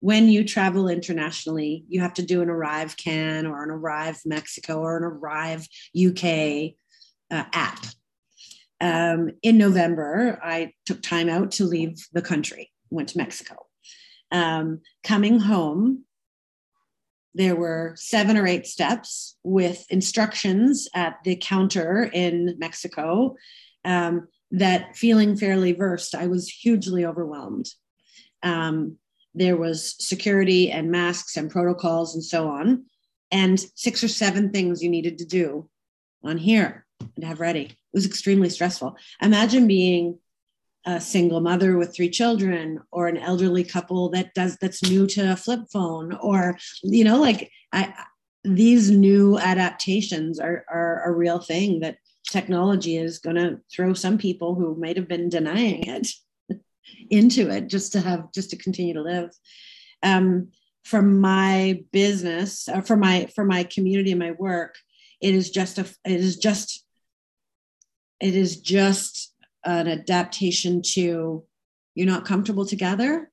when 0.00 0.28
you 0.28 0.44
travel 0.44 0.88
internationally, 0.88 1.84
you 1.88 2.00
have 2.00 2.14
to 2.14 2.22
do 2.22 2.42
an 2.42 2.50
Arrive 2.50 2.96
Can 2.96 3.46
or 3.46 3.62
an 3.62 3.70
Arrive 3.70 4.20
Mexico 4.24 4.80
or 4.80 4.96
an 4.96 5.04
Arrive 5.04 5.66
UK 5.96 6.74
uh, 7.30 7.44
app. 7.52 7.86
Um, 8.80 9.30
in 9.42 9.58
November, 9.58 10.40
I 10.42 10.72
took 10.86 11.02
time 11.02 11.28
out 11.28 11.52
to 11.52 11.64
leave 11.64 12.04
the 12.12 12.20
country, 12.20 12.72
went 12.90 13.10
to 13.10 13.18
Mexico. 13.18 13.66
Um, 14.32 14.80
coming 15.04 15.38
home, 15.38 16.04
there 17.34 17.56
were 17.56 17.94
seven 17.96 18.36
or 18.36 18.46
eight 18.46 18.66
steps 18.66 19.36
with 19.42 19.86
instructions 19.90 20.88
at 20.94 21.18
the 21.24 21.36
counter 21.36 22.10
in 22.12 22.56
Mexico 22.58 23.36
um, 23.84 24.28
that 24.50 24.96
feeling 24.96 25.36
fairly 25.36 25.72
versed, 25.72 26.14
I 26.14 26.26
was 26.26 26.48
hugely 26.48 27.04
overwhelmed. 27.04 27.70
Um, 28.42 28.98
there 29.34 29.56
was 29.56 29.94
security 29.98 30.70
and 30.70 30.90
masks 30.90 31.36
and 31.36 31.50
protocols 31.50 32.14
and 32.14 32.22
so 32.22 32.48
on, 32.48 32.84
and 33.30 33.58
six 33.74 34.04
or 34.04 34.08
seven 34.08 34.50
things 34.50 34.82
you 34.82 34.90
needed 34.90 35.18
to 35.18 35.24
do 35.24 35.70
on 36.22 36.36
here 36.36 36.84
and 37.16 37.24
have 37.24 37.40
ready. 37.40 37.64
It 37.64 37.76
was 37.94 38.06
extremely 38.06 38.50
stressful. 38.50 38.96
Imagine 39.22 39.66
being 39.66 40.18
a 40.84 41.00
single 41.00 41.40
mother 41.40 41.78
with 41.78 41.94
three 41.94 42.10
children 42.10 42.80
or 42.90 43.06
an 43.06 43.16
elderly 43.16 43.64
couple 43.64 44.08
that 44.10 44.34
does 44.34 44.56
that's 44.60 44.82
new 44.82 45.06
to 45.06 45.32
a 45.32 45.36
flip 45.36 45.60
phone 45.72 46.12
or 46.14 46.58
you 46.82 47.04
know 47.04 47.20
like 47.20 47.50
i 47.72 47.92
these 48.44 48.90
new 48.90 49.38
adaptations 49.38 50.40
are 50.40 50.64
are 50.68 51.04
a 51.04 51.12
real 51.12 51.38
thing 51.38 51.80
that 51.80 51.98
technology 52.28 52.96
is 52.96 53.18
going 53.18 53.36
to 53.36 53.60
throw 53.70 53.92
some 53.92 54.18
people 54.18 54.54
who 54.54 54.74
might 54.76 54.96
have 54.96 55.08
been 55.08 55.28
denying 55.28 55.86
it 55.86 56.08
into 57.10 57.48
it 57.48 57.68
just 57.68 57.92
to 57.92 58.00
have 58.00 58.32
just 58.32 58.50
to 58.50 58.56
continue 58.56 58.94
to 58.94 59.02
live. 59.02 59.30
Um, 60.02 60.48
for 60.84 61.00
my 61.00 61.80
business 61.92 62.68
uh, 62.68 62.80
for 62.80 62.96
my 62.96 63.26
for 63.34 63.44
my 63.44 63.62
community 63.62 64.10
and 64.10 64.18
my 64.18 64.32
work 64.32 64.76
it 65.20 65.32
is 65.32 65.50
just 65.50 65.78
a 65.78 65.82
it 66.04 66.20
is 66.20 66.36
just 66.36 66.84
it 68.18 68.34
is 68.34 68.60
just 68.60 69.31
an 69.64 69.88
adaptation 69.88 70.82
to 70.82 71.44
you're 71.94 72.06
not 72.06 72.24
comfortable 72.24 72.66
together 72.66 73.30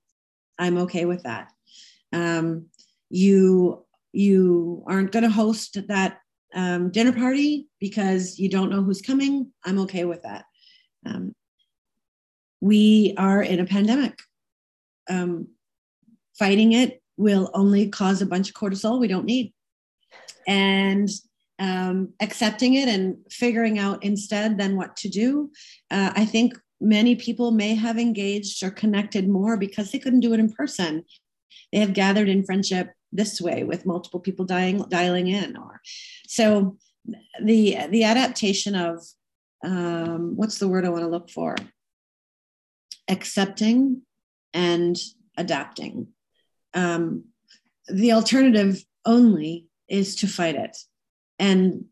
i'm 0.59 0.77
okay 0.77 1.05
with 1.05 1.23
that. 1.23 1.51
Um, 2.11 2.67
you 3.09 3.85
you 4.11 4.83
aren't 4.87 5.11
going 5.11 5.23
to 5.23 5.29
host 5.29 5.77
that 5.87 6.19
um, 6.53 6.91
dinner 6.91 7.13
party 7.13 7.67
because 7.79 8.39
you 8.39 8.49
don't 8.49 8.69
know 8.69 8.83
who's 8.83 9.01
coming 9.01 9.51
i'm 9.65 9.79
okay 9.79 10.05
with 10.05 10.23
that. 10.23 10.45
Um, 11.05 11.33
we 12.61 13.15
are 13.17 13.41
in 13.41 13.59
a 13.59 13.65
pandemic. 13.65 14.19
Um, 15.09 15.47
fighting 16.37 16.73
it 16.73 17.01
will 17.17 17.49
only 17.53 17.89
cause 17.89 18.21
a 18.21 18.25
bunch 18.25 18.49
of 18.49 18.55
cortisol 18.55 18.99
we 18.99 19.07
don't 19.07 19.25
need. 19.25 19.53
And 20.47 21.09
um, 21.59 22.13
accepting 22.21 22.75
it 22.75 22.87
and 22.87 23.17
figuring 23.29 23.77
out 23.77 24.03
instead 24.03 24.57
then 24.57 24.77
what 24.77 24.95
to 24.97 25.09
do. 25.09 25.51
Uh, 25.91 26.11
I 26.15 26.25
think 26.25 26.57
many 26.79 27.15
people 27.15 27.51
may 27.51 27.75
have 27.75 27.97
engaged 27.97 28.63
or 28.63 28.71
connected 28.71 29.27
more 29.27 29.57
because 29.57 29.91
they 29.91 29.99
couldn't 29.99 30.21
do 30.21 30.33
it 30.33 30.39
in 30.39 30.51
person. 30.51 31.03
They 31.71 31.79
have 31.79 31.93
gathered 31.93 32.29
in 32.29 32.45
friendship 32.45 32.93
this 33.11 33.41
way 33.41 33.63
with 33.63 33.85
multiple 33.85 34.19
people 34.19 34.45
dying, 34.45 34.83
dialing 34.89 35.27
in. 35.27 35.57
Or 35.57 35.81
so 36.27 36.77
the 37.41 37.77
the 37.89 38.03
adaptation 38.03 38.75
of 38.75 39.05
um, 39.63 40.35
what's 40.37 40.57
the 40.59 40.67
word 40.67 40.85
I 40.85 40.89
want 40.89 41.03
to 41.03 41.09
look 41.09 41.29
for? 41.29 41.55
Accepting 43.09 44.03
and 44.53 44.97
adapting. 45.37 46.07
Um, 46.73 47.25
the 47.87 48.13
alternative 48.13 48.83
only 49.05 49.65
is 49.89 50.15
to 50.17 50.27
fight 50.27 50.55
it 50.55 50.77
and 51.39 51.85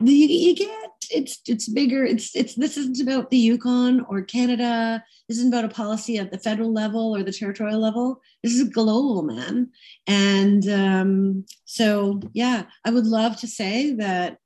the, 0.00 0.12
you 0.12 0.54
get 0.54 0.90
it's 1.12 1.40
it's 1.46 1.68
bigger. 1.68 2.04
It's 2.04 2.36
it's 2.36 2.54
this 2.54 2.76
isn't 2.76 3.00
about 3.00 3.30
the 3.30 3.36
yukon 3.36 4.06
or 4.08 4.22
canada. 4.22 5.02
This 5.28 5.38
isn't 5.38 5.52
about 5.52 5.64
a 5.64 5.74
policy 5.74 6.18
at 6.18 6.30
the 6.30 6.38
federal 6.38 6.72
level 6.72 7.16
or 7.16 7.22
the 7.22 7.32
territorial 7.32 7.80
level. 7.80 8.20
This 8.42 8.54
is 8.54 8.68
global 8.68 9.22
man. 9.22 9.70
And 10.06 10.68
um, 10.68 11.44
so 11.70 12.20
yeah 12.32 12.64
i 12.84 12.90
would 12.90 13.06
love 13.06 13.36
to 13.36 13.46
say 13.46 13.94
that 13.94 14.38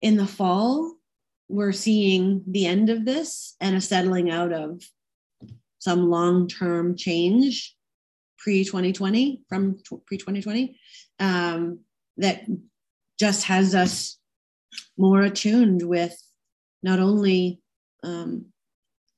in 0.00 0.16
the 0.16 0.26
fall 0.26 0.94
we're 1.48 1.72
seeing 1.72 2.42
the 2.46 2.64
end 2.64 2.88
of 2.88 3.04
this 3.04 3.56
and 3.60 3.76
a 3.76 3.80
settling 3.80 4.30
out 4.30 4.54
of 4.54 4.82
some 5.78 6.08
long-term 6.08 6.96
change 6.96 7.76
pre 8.42 8.64
2020 8.64 9.42
from 9.48 9.78
pre 10.06 10.18
2020 10.18 10.76
um, 11.20 11.78
that 12.16 12.44
just 13.18 13.44
has 13.44 13.74
us 13.74 14.18
more 14.98 15.22
attuned 15.22 15.82
with 15.82 16.20
not 16.82 16.98
only 16.98 17.60
um, 18.02 18.46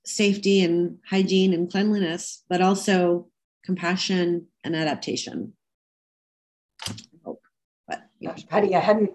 safety 0.04 0.62
and 0.62 0.98
hygiene 1.08 1.54
and 1.54 1.70
cleanliness, 1.70 2.44
but 2.50 2.60
also 2.60 3.28
compassion 3.64 4.46
and 4.62 4.76
adaptation. 4.76 5.54
But 7.88 8.02
Gosh, 8.22 8.46
Patti, 8.46 8.74
I 8.76 8.80
hadn't 8.80 9.10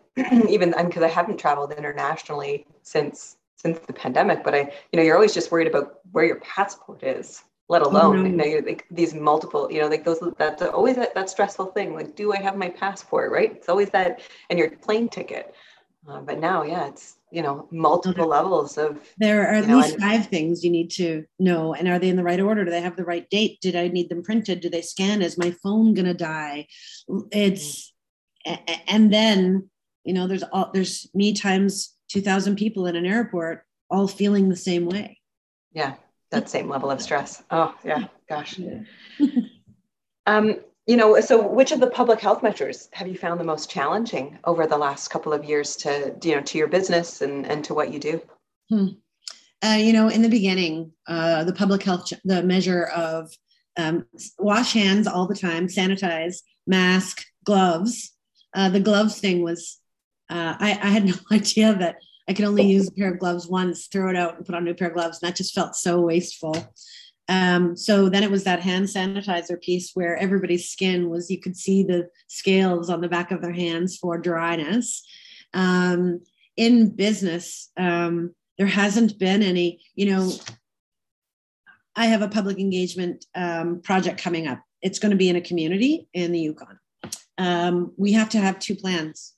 even 0.50 0.74
because 0.86 1.04
I 1.04 1.08
haven't 1.08 1.38
traveled 1.38 1.72
internationally 1.74 2.66
since 2.82 3.38
since 3.58 3.78
the 3.80 3.94
pandemic. 3.94 4.44
But 4.44 4.56
I, 4.56 4.60
you 4.92 4.98
know, 4.98 5.04
you're 5.04 5.16
always 5.16 5.34
just 5.34 5.52
worried 5.52 5.68
about 5.68 6.00
where 6.12 6.26
your 6.26 6.40
passport 6.40 7.04
is 7.04 7.44
let 7.70 7.84
alone 7.84 8.18
mm-hmm. 8.18 8.40
you 8.40 8.62
know 8.62 8.68
like 8.68 8.86
these 8.92 9.14
multiple 9.14 9.72
you 9.72 9.80
know 9.80 9.88
like 9.88 10.04
those 10.04 10.20
that's 10.38 10.62
always 10.62 10.96
that, 10.96 11.14
that 11.14 11.30
stressful 11.30 11.68
thing 11.68 11.94
like 11.94 12.16
do 12.16 12.34
i 12.34 12.38
have 12.38 12.58
my 12.58 12.70
passport 12.70 13.32
right? 13.32 13.52
It's 13.52 13.70
always 13.70 13.90
that 13.92 14.22
and 14.50 14.60
your 14.60 14.72
plane 14.72 15.08
ticket. 15.08 15.54
Uh, 16.08 16.22
but 16.22 16.40
now 16.40 16.64
yeah 16.64 16.88
it's 16.88 17.18
you 17.32 17.42
know 17.42 17.68
multiple 17.72 18.24
mm-hmm. 18.24 18.32
levels 18.32 18.78
of 18.78 19.00
there 19.18 19.44
are 19.44 19.56
at 19.56 19.68
know, 19.68 19.78
least 19.78 20.00
five 20.00 20.28
things 20.28 20.64
you 20.64 20.72
need 20.72 20.90
to 20.90 21.26
know 21.38 21.74
and 21.74 21.88
are 21.88 22.00
they 22.00 22.10
in 22.10 22.16
the 22.16 22.24
right 22.24 22.40
order? 22.40 22.66
Do 22.66 22.72
they 22.72 22.82
have 22.82 22.96
the 22.96 23.06
right 23.06 23.30
date? 23.30 23.60
Did 23.62 23.76
i 23.76 23.88
need 23.88 24.10
them 24.10 24.24
printed? 24.24 24.62
Do 24.62 24.70
they 24.70 24.82
scan? 24.82 25.22
Is 25.22 25.38
my 25.38 25.52
phone 25.62 25.94
gonna 25.94 26.14
die? 26.14 26.68
It's 27.32 27.94
mm-hmm. 28.48 28.74
and 28.88 29.14
then 29.14 29.70
you 30.06 30.14
know 30.14 30.26
there's 30.26 30.44
all 30.44 30.72
there's 30.74 31.08
me 31.14 31.34
times 31.34 31.96
2000 32.10 32.56
people 32.56 32.88
in 32.88 32.96
an 32.96 33.06
airport 33.06 33.64
all 33.92 34.08
feeling 34.08 34.50
the 34.50 34.56
same 34.56 34.88
way. 34.88 35.20
Yeah 35.74 35.96
that 36.32 36.50
same 36.50 36.70
level 36.70 36.92
of 36.92 37.02
stress. 37.02 37.44
Oh 37.52 37.74
yeah, 37.84 38.06
gosh. 38.28 38.60
Um, 40.30 40.60
you 40.86 40.96
know, 40.96 41.20
so 41.22 41.48
which 41.48 41.72
of 41.72 41.80
the 41.80 41.90
public 41.90 42.20
health 42.20 42.44
measures 42.44 42.88
have 42.94 43.08
you 43.08 43.18
found 43.18 43.40
the 43.40 43.44
most 43.44 43.70
challenging 43.70 44.38
over 44.44 44.68
the 44.68 44.78
last 44.78 45.08
couple 45.10 45.34
of 45.34 45.44
years 45.44 45.76
to, 45.78 46.16
you 46.24 46.36
know, 46.36 46.42
to 46.42 46.58
your 46.58 46.68
business 46.68 47.22
and, 47.22 47.48
and 47.48 47.64
to 47.66 47.74
what 47.74 47.92
you 47.92 48.00
do? 48.00 48.22
Hmm. 48.70 48.88
Uh, 49.64 49.78
you 49.80 49.92
know, 49.92 50.08
in 50.08 50.22
the 50.22 50.30
beginning, 50.30 50.92
uh, 51.08 51.44
the 51.44 51.54
public 51.54 51.82
health, 51.82 52.14
the 52.24 52.44
measure 52.44 52.86
of 52.86 53.32
um, 53.78 54.06
wash 54.38 54.74
hands 54.74 55.08
all 55.08 55.28
the 55.28 55.36
time, 55.36 55.68
sanitize, 55.68 56.38
mask, 56.68 57.24
gloves. 57.44 58.12
Uh, 58.56 58.70
the 58.70 58.80
gloves 58.80 59.20
thing 59.20 59.44
was, 59.44 59.80
uh, 60.30 60.56
I, 60.60 60.72
I, 60.72 60.88
had 60.90 61.06
no 61.08 61.16
idea 61.32 61.74
that 61.74 61.98
I 62.30 62.34
could 62.34 62.46
only 62.46 62.64
use 62.64 62.88
a 62.88 62.92
pair 62.92 63.12
of 63.12 63.20
gloves 63.20 63.48
once, 63.48 63.88
throw 63.88 64.12
it 64.12 64.16
out 64.16 64.38
and 64.38 64.46
put 64.46 64.54
on 64.54 64.62
a 64.62 64.66
new 64.66 64.76
pair 64.76 64.90
of 64.90 64.94
gloves. 64.94 65.20
And 65.20 65.28
that 65.28 65.36
just 65.36 65.56
felt 65.56 65.76
so 65.76 66.00
wasteful. 66.00 66.56
Um, 67.28 67.76
so 67.76 68.08
then 68.08 68.22
it 68.22 68.30
was 68.30 68.44
that 68.44 68.62
hand 68.62 68.86
sanitizer 68.86 69.60
piece 69.60 69.92
where 69.96 70.16
everybody's 70.18 70.70
skin 70.70 71.10
was, 71.10 71.32
you 71.32 71.40
could 71.40 71.58
see 71.58 71.82
the 71.82 72.08
scales 72.28 72.90
on 72.90 73.02
the 73.02 73.08
back 73.08 73.32
of 73.32 73.42
their 73.42 73.52
hands 73.52 73.98
for 73.98 74.18
dryness. 74.20 75.04
Um, 75.56 76.22
in 76.56 76.96
business, 76.96 77.72
um, 77.78 78.36
there 78.60 78.68
hasn't 78.68 79.18
been 79.18 79.42
any, 79.42 79.82
you 79.96 80.12
know, 80.12 80.32
I 81.96 82.06
have 82.06 82.22
a 82.22 82.28
public 82.28 82.60
engagement 82.60 83.26
um, 83.34 83.82
project 83.82 84.22
coming 84.22 84.48
up. 84.48 84.62
It's 84.84 85.00
going 85.00 85.12
to 85.12 85.18
be 85.18 85.30
in 85.30 85.36
a 85.36 85.42
community 85.42 86.08
in 86.14 86.32
the 86.32 86.40
Yukon. 86.40 86.80
Um, 87.40 87.94
we 87.98 88.14
have 88.14 88.30
to 88.30 88.38
have 88.38 88.60
two 88.60 88.76
plans 88.76 89.34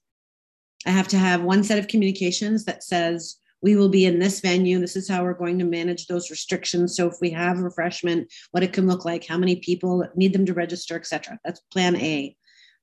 I 0.86 0.92
have 0.92 1.08
to 1.10 1.18
have 1.18 1.44
one 1.44 1.64
set 1.64 1.80
of 1.80 1.88
communications 1.88 2.66
that 2.66 2.84
says 2.84 3.38
we 3.62 3.76
will 3.76 3.90
be 3.90 4.06
in 4.06 4.20
this 4.20 4.40
venue. 4.40 4.80
This 4.80 4.96
is 4.96 5.08
how 5.08 5.24
we're 5.24 5.34
going 5.34 5.60
to 5.60 5.66
manage 5.66 6.08
those 6.08 6.32
restrictions. 6.32 6.96
So 6.96 7.08
if 7.08 7.16
we 7.22 7.30
have 7.32 7.60
refreshment, 7.60 8.32
what 8.52 8.64
it 8.64 8.74
can 8.74 8.88
look 8.88 9.06
like, 9.06 9.26
how 9.26 9.38
many 9.38 9.58
people 9.58 10.08
need 10.16 10.34
them 10.34 10.46
to 10.48 10.54
register, 10.54 10.96
etc. 10.96 11.40
That's 11.46 11.60
plan 11.72 11.96
A. 11.98 12.36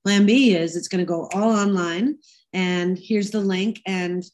Plan 0.04 0.26
B 0.26 0.54
is 0.54 0.76
it's 0.76 0.88
going 0.88 1.04
to 1.04 1.08
go 1.08 1.28
all 1.34 1.50
online, 1.50 2.18
and 2.52 2.96
here's 2.98 3.30
the 3.30 3.40
link. 3.40 3.80
And 3.84 4.24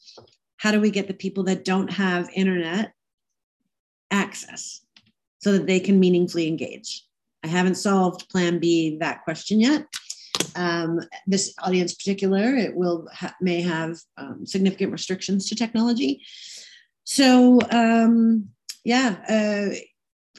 how 0.58 0.70
do 0.70 0.80
we 0.80 0.90
get 0.90 1.08
the 1.08 1.14
people 1.14 1.44
that 1.44 1.64
don't 1.64 1.90
have 1.90 2.28
internet 2.34 2.92
access 4.10 4.82
so 5.38 5.52
that 5.52 5.66
they 5.66 5.80
can 5.80 5.98
meaningfully 5.98 6.46
engage? 6.46 7.04
I 7.42 7.48
haven't 7.48 7.76
solved 7.76 8.28
plan 8.28 8.58
B 8.58 8.98
that 9.00 9.24
question 9.24 9.60
yet. 9.60 9.86
Um, 10.56 11.00
this 11.26 11.54
audience 11.62 11.94
particular, 11.94 12.54
it 12.54 12.76
will 12.76 13.08
ha- 13.12 13.34
may 13.40 13.60
have 13.62 13.98
um, 14.16 14.46
significant 14.46 14.92
restrictions 14.92 15.48
to 15.48 15.56
technology. 15.56 16.22
So 17.04 17.58
um, 17.70 18.48
yeah, 18.84 19.16
uh, 19.28 19.74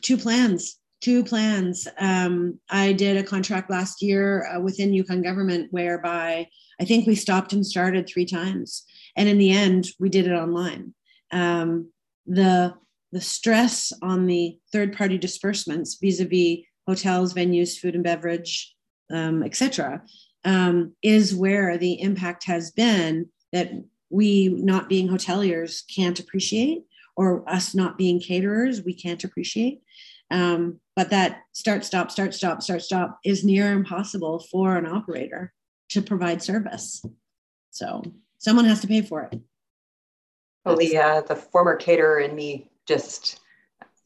two 0.01 0.17
plans 0.17 0.79
two 1.05 1.23
plans. 1.23 1.87
Um, 1.99 2.59
I 2.67 2.91
did 2.93 3.15
a 3.15 3.23
contract 3.23 3.69
last 3.69 4.01
year 4.01 4.47
uh, 4.47 4.59
within 4.59 4.91
Yukon 4.91 5.21
government 5.21 5.67
whereby 5.71 6.47
I 6.81 6.85
think 6.85 7.05
we 7.05 7.13
stopped 7.13 7.53
and 7.53 7.63
started 7.63 8.07
three 8.07 8.25
times, 8.25 8.83
and 9.15 9.29
in 9.29 9.37
the 9.37 9.51
end, 9.51 9.87
we 9.99 10.09
did 10.09 10.25
it 10.25 10.33
online. 10.33 10.95
Um, 11.31 11.91
the 12.25 12.73
the 13.11 13.21
stress 13.21 13.93
on 14.01 14.25
the 14.25 14.57
third 14.71 14.97
party 14.97 15.19
disbursements 15.19 15.99
vis-a-vis 16.01 16.65
hotels, 16.87 17.35
venues, 17.35 17.77
food 17.77 17.93
and 17.93 18.03
beverage, 18.03 18.74
um, 19.11 19.43
etc., 19.43 20.03
um, 20.43 20.93
is 21.01 21.35
where 21.35 21.77
the 21.77 22.01
impact 22.01 22.45
has 22.45 22.71
been 22.71 23.29
that 23.51 23.71
we 24.09 24.49
not 24.49 24.89
being 24.89 25.07
hoteliers 25.07 25.83
can't 25.93 26.19
appreciate, 26.19 26.83
or 27.15 27.47
us 27.49 27.73
not 27.73 27.97
being 27.97 28.19
caterers 28.19 28.83
we 28.83 28.93
can't 28.93 29.23
appreciate. 29.23 29.81
Um, 30.31 30.79
but 30.95 31.09
that 31.11 31.41
start, 31.51 31.85
stop, 31.85 32.11
start, 32.11 32.33
stop, 32.33 32.61
start, 32.61 32.81
stop 32.81 33.19
is 33.23 33.43
near 33.43 33.71
impossible 33.71 34.39
for 34.51 34.75
an 34.75 34.87
operator 34.87 35.53
to 35.89 36.01
provide 36.01 36.41
service. 36.41 37.03
So 37.71 38.03
someone 38.37 38.65
has 38.65 38.81
to 38.81 38.87
pay 38.87 39.01
for 39.01 39.23
it. 39.23 39.39
Well, 40.63 40.77
the 40.77 40.97
uh, 40.97 41.21
the 41.21 41.35
former 41.35 41.75
caterer 41.75 42.19
in 42.19 42.35
me 42.35 42.69
just, 42.87 43.39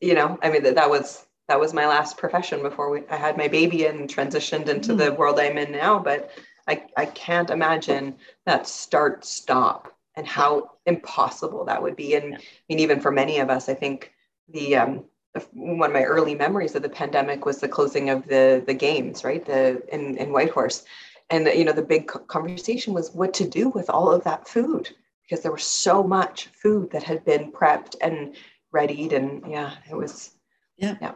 you 0.01 0.13
know, 0.13 0.37
I 0.41 0.49
mean 0.49 0.63
that 0.63 0.75
that 0.75 0.89
was 0.89 1.25
that 1.49 1.59
was 1.59 1.73
my 1.73 1.87
last 1.87 2.15
profession 2.15 2.61
before 2.61 2.91
we, 2.91 3.01
I 3.09 3.15
had 3.17 3.35
my 3.35 3.47
baby 3.47 3.87
and 3.87 4.07
transitioned 4.07 4.69
into 4.69 4.93
mm. 4.93 4.97
the 4.99 5.13
world 5.13 5.39
I'm 5.39 5.57
in 5.57 5.71
now. 5.71 5.97
But 5.97 6.31
I 6.67 6.83
I 6.95 7.05
can't 7.07 7.49
imagine 7.49 8.15
that 8.45 8.67
start 8.67 9.25
stop 9.25 9.91
and 10.15 10.27
how 10.27 10.71
impossible 10.85 11.65
that 11.65 11.81
would 11.81 11.95
be. 11.95 12.13
And 12.13 12.31
yeah. 12.33 12.37
I 12.37 12.41
mean, 12.69 12.79
even 12.79 13.01
for 13.01 13.11
many 13.11 13.39
of 13.39 13.49
us, 13.49 13.67
I 13.67 13.73
think 13.73 14.13
the 14.47 14.75
um, 14.75 15.05
one 15.53 15.89
of 15.89 15.93
my 15.93 16.03
early 16.03 16.35
memories 16.35 16.75
of 16.75 16.83
the 16.83 16.89
pandemic 16.89 17.45
was 17.45 17.57
the 17.57 17.67
closing 17.67 18.11
of 18.11 18.27
the 18.27 18.63
the 18.65 18.75
games, 18.75 19.23
right? 19.23 19.43
The 19.43 19.81
in 19.91 20.17
in 20.17 20.31
Whitehorse, 20.31 20.85
and 21.31 21.47
the, 21.47 21.57
you 21.57 21.65
know 21.65 21.73
the 21.73 21.81
big 21.81 22.07
conversation 22.27 22.93
was 22.93 23.11
what 23.11 23.33
to 23.35 23.49
do 23.49 23.69
with 23.69 23.89
all 23.89 24.11
of 24.11 24.23
that 24.25 24.47
food 24.47 24.89
because 25.23 25.41
there 25.41 25.51
was 25.51 25.63
so 25.63 26.03
much 26.03 26.47
food 26.47 26.91
that 26.91 27.03
had 27.03 27.25
been 27.25 27.51
prepped 27.51 27.95
and 28.01 28.35
readied, 28.71 29.13
and 29.13 29.43
yeah, 29.49 29.73
it 29.89 29.95
was 29.95 30.29
yeah 30.77 30.95
yeah 31.01 31.13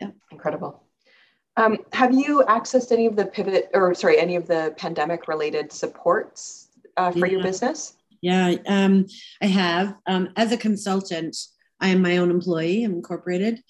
yeah 0.00 0.10
incredible. 0.30 0.82
Um, 1.58 1.78
have 1.92 2.12
you 2.12 2.44
accessed 2.48 2.92
any 2.92 3.06
of 3.06 3.16
the 3.16 3.26
pivot 3.26 3.70
or 3.72 3.94
sorry 3.94 4.18
any 4.18 4.36
of 4.36 4.46
the 4.46 4.74
pandemic 4.76 5.26
related 5.26 5.72
supports 5.72 6.68
uh, 6.96 7.10
for 7.10 7.26
yeah. 7.26 7.32
your 7.32 7.42
business? 7.42 7.96
Yeah, 8.20 8.56
um, 8.66 9.06
I 9.42 9.46
have. 9.46 9.94
Um, 10.06 10.30
as 10.36 10.52
a 10.52 10.56
consultant, 10.56 11.36
I 11.80 11.88
am 11.88 12.02
my 12.02 12.18
own 12.18 12.30
employee, 12.30 12.84
I'm 12.84 12.94
incorporated. 12.94 13.62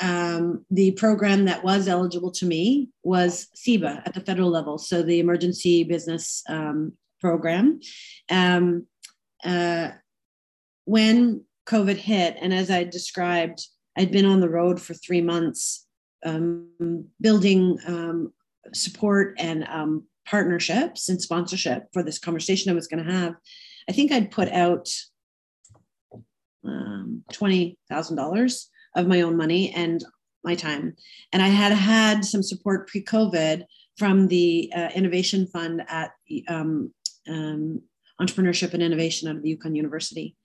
Um, 0.00 0.64
the 0.70 0.92
program 0.92 1.44
that 1.44 1.62
was 1.62 1.86
eligible 1.86 2.30
to 2.32 2.46
me 2.46 2.88
was 3.02 3.48
CEBA 3.54 4.02
at 4.06 4.14
the 4.14 4.20
federal 4.20 4.48
level, 4.48 4.78
so 4.78 5.02
the 5.02 5.20
Emergency 5.20 5.84
Business 5.84 6.42
um, 6.48 6.92
Program. 7.20 7.80
Um, 8.30 8.86
uh, 9.44 9.90
when 10.86 11.44
COVID 11.66 11.96
hit, 11.96 12.36
and 12.40 12.52
as 12.52 12.70
I 12.70 12.84
described, 12.84 13.66
I'd 14.00 14.10
been 14.10 14.24
on 14.24 14.40
the 14.40 14.48
road 14.48 14.80
for 14.80 14.94
three 14.94 15.20
months 15.20 15.86
um, 16.24 16.70
building 17.20 17.78
um, 17.86 18.32
support 18.72 19.34
and 19.38 19.64
um, 19.64 20.04
partnerships 20.26 21.10
and 21.10 21.20
sponsorship 21.20 21.84
for 21.92 22.02
this 22.02 22.18
conversation 22.18 22.70
I 22.70 22.74
was 22.74 22.86
going 22.86 23.04
to 23.04 23.12
have. 23.12 23.34
I 23.90 23.92
think 23.92 24.10
I'd 24.10 24.30
put 24.30 24.48
out 24.48 24.88
um, 26.64 27.24
$20,000 27.30 28.64
of 28.96 29.06
my 29.06 29.20
own 29.20 29.36
money 29.36 29.70
and 29.74 30.02
my 30.44 30.54
time. 30.54 30.96
And 31.34 31.42
I 31.42 31.48
had 31.48 31.72
had 31.72 32.24
some 32.24 32.42
support 32.42 32.88
pre 32.88 33.04
COVID 33.04 33.64
from 33.98 34.28
the 34.28 34.72
uh, 34.74 34.88
Innovation 34.94 35.46
Fund 35.46 35.82
at 35.88 36.12
um, 36.48 36.94
um, 37.28 37.82
Entrepreneurship 38.18 38.72
and 38.72 38.82
Innovation 38.82 39.28
out 39.28 39.36
of 39.36 39.42
the 39.42 39.50
Yukon 39.50 39.74
University. 39.74 40.36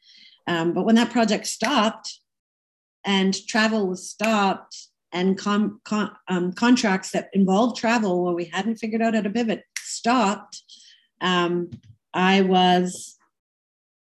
But 0.45 0.85
when 0.85 0.95
that 0.95 1.11
project 1.11 1.47
stopped 1.47 2.19
and 3.05 3.33
travel 3.47 3.87
was 3.87 4.09
stopped 4.09 4.87
and 5.13 5.37
com- 5.37 5.79
con- 5.85 6.15
um, 6.27 6.51
contracts 6.51 7.11
that 7.11 7.29
involved 7.33 7.77
travel 7.77 8.23
where 8.23 8.33
we 8.33 8.45
hadn't 8.45 8.75
figured 8.77 9.01
out 9.01 9.15
how 9.15 9.21
to 9.21 9.29
pivot 9.29 9.63
stopped, 9.79 10.61
um, 11.21 11.71
I 12.13 12.41
was 12.41 13.15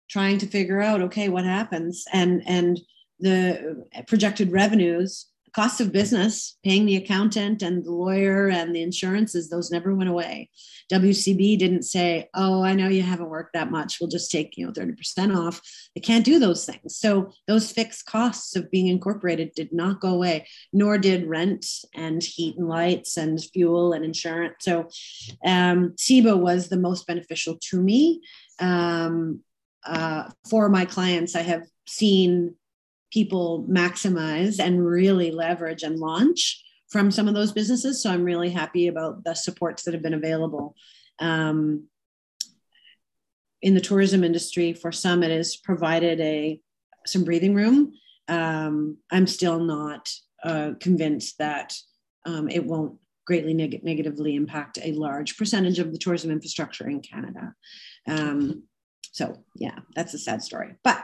trying 0.09 0.39
to 0.39 0.47
figure 0.47 0.81
out 0.81 1.01
okay 1.03 1.29
what 1.29 1.45
happens? 1.45 2.05
And 2.13 2.43
and 2.47 2.81
the 3.21 3.87
projected 4.07 4.53
revenues 4.53 5.27
cost 5.57 5.81
of 5.81 5.91
business 5.91 6.59
paying 6.63 6.85
the 6.85 6.97
accountant 6.97 7.63
and 7.63 7.83
the 7.83 7.91
lawyer 7.91 8.51
and 8.51 8.77
the 8.77 8.83
insurances 8.83 9.49
those 9.49 9.71
never 9.71 9.95
went 9.95 10.11
away. 10.11 10.51
Wcb 10.93 11.59
didn't 11.59 11.83
say 11.83 12.29
oh 12.35 12.63
i 12.63 12.75
know 12.75 12.89
you 12.89 13.03
haven't 13.03 13.31
worked 13.31 13.55
that 13.55 13.71
much. 13.71 13.97
We'll 13.99 14.11
just 14.11 14.31
take 14.31 14.59
you 14.59 14.67
know 14.67 14.73
30% 14.73 15.35
off. 15.35 15.63
They 15.95 16.03
can't 16.03 16.27
do 16.27 16.39
those 16.39 16.67
things. 16.67 16.99
So 16.99 17.33
those 17.47 17.73
fixed 17.73 18.05
costs 18.05 18.55
of 18.55 18.71
being 18.71 18.89
incorporated 18.89 19.53
did 19.57 19.73
not 19.73 20.01
go 20.01 20.11
away 20.11 20.47
nor 20.75 20.99
did 20.99 21.27
rent 21.27 21.65
and 21.95 22.23
heat 22.23 22.59
and 22.59 22.69
lights 22.69 23.17
and 23.17 23.43
fuel 23.43 23.95
and 23.95 24.05
insurance. 24.05 24.57
So 24.61 24.91
um, 25.43 25.95
CEBA 25.97 26.39
was 26.39 26.69
the 26.69 26.77
most 26.77 27.07
beneficial 27.07 27.57
to 27.71 27.81
me. 27.81 28.21
Um, 28.61 29.41
uh, 29.87 30.29
for 30.51 30.69
my 30.69 30.85
clients, 30.85 31.35
I 31.35 31.43
have 31.43 31.63
seen 31.87 32.57
people 33.17 33.65
maximize 33.67 34.61
and 34.61 34.87
really 34.87 35.31
leverage 35.31 35.83
and 35.83 35.99
launch 35.99 36.63
from 36.91 37.11
some 37.11 37.29
of 37.29 37.35
those 37.35 37.51
businesses. 37.51 38.03
So 38.03 38.11
I'm 38.11 38.25
really 38.25 38.51
happy 38.51 38.89
about 38.89 39.25
the 39.25 39.33
supports 39.33 39.85
that 39.85 39.95
have 39.95 40.03
been 40.03 40.13
available. 40.13 40.75
Um, 41.19 41.85
in 43.63 43.73
the 43.73 43.81
tourism 43.81 44.23
industry, 44.23 44.75
for 44.75 44.93
some, 44.93 45.23
it 45.23 45.31
has 45.31 45.57
provided 45.57 46.21
a 46.21 46.61
some 47.07 47.25
breathing 47.25 47.55
room. 47.55 47.95
Um, 48.29 48.99
I'm 49.11 49.27
still 49.27 49.61
not 49.61 50.13
uh, 50.45 50.73
convinced 50.79 51.39
that 51.39 51.73
um, 52.27 52.51
it 52.51 52.67
won't 52.67 52.99
greatly 53.27 53.55
neg- 53.55 53.83
negatively 53.83 54.37
impact 54.37 54.79
a 54.83 54.93
large 54.93 55.39
percentage 55.39 55.79
of 55.79 55.91
the 55.91 55.99
tourism 55.99 56.31
infrastructure 56.31 56.87
in 56.87 57.01
Canada. 57.01 57.55
Um, 58.07 58.65
so 59.11 59.39
yeah, 59.55 59.79
that's 59.95 60.13
a 60.13 60.19
sad 60.19 60.43
story. 60.43 60.75
But 60.85 61.03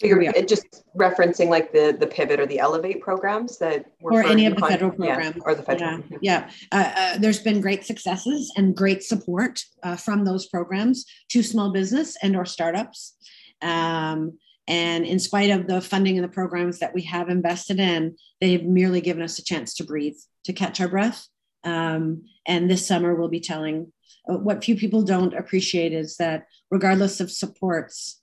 here 0.00 0.18
we 0.18 0.28
are. 0.28 0.42
just 0.42 0.84
referencing 0.96 1.48
like 1.48 1.72
the 1.72 1.96
the 1.98 2.06
pivot 2.06 2.40
or 2.40 2.46
the 2.46 2.58
elevate 2.58 3.00
programs 3.00 3.58
that 3.58 3.86
or 4.00 4.22
any 4.22 4.46
of 4.46 4.54
the 4.56 4.66
federal 4.66 4.90
programs 4.90 5.36
yeah, 5.36 5.42
or 5.44 5.54
the 5.54 5.62
federal 5.62 6.00
yeah, 6.10 6.18
yeah. 6.20 6.50
Uh, 6.72 6.92
uh, 6.96 7.18
there's 7.18 7.40
been 7.40 7.60
great 7.60 7.84
successes 7.84 8.52
and 8.56 8.76
great 8.76 9.02
support 9.02 9.60
uh, 9.82 9.96
from 9.96 10.24
those 10.24 10.46
programs 10.46 11.04
to 11.30 11.42
small 11.42 11.72
business 11.72 12.16
and 12.22 12.36
or 12.36 12.44
startups. 12.44 13.16
Um, 13.62 14.38
and 14.68 15.06
in 15.06 15.18
spite 15.18 15.50
of 15.50 15.66
the 15.66 15.80
funding 15.80 16.18
and 16.18 16.24
the 16.24 16.32
programs 16.32 16.78
that 16.78 16.94
we 16.94 17.02
have 17.02 17.28
invested 17.28 17.80
in 17.80 18.16
they've 18.40 18.64
merely 18.64 19.00
given 19.00 19.22
us 19.22 19.38
a 19.38 19.44
chance 19.44 19.74
to 19.74 19.84
breathe 19.84 20.16
to 20.44 20.52
catch 20.52 20.80
our 20.80 20.88
breath. 20.88 21.26
Um, 21.64 22.24
and 22.46 22.70
this 22.70 22.86
summer 22.86 23.14
we'll 23.14 23.28
be 23.28 23.40
telling 23.40 23.92
uh, 24.28 24.36
what 24.36 24.64
few 24.64 24.76
people 24.76 25.02
don't 25.02 25.34
appreciate 25.34 25.92
is 25.92 26.16
that 26.18 26.46
regardless 26.70 27.20
of 27.20 27.30
supports, 27.30 28.20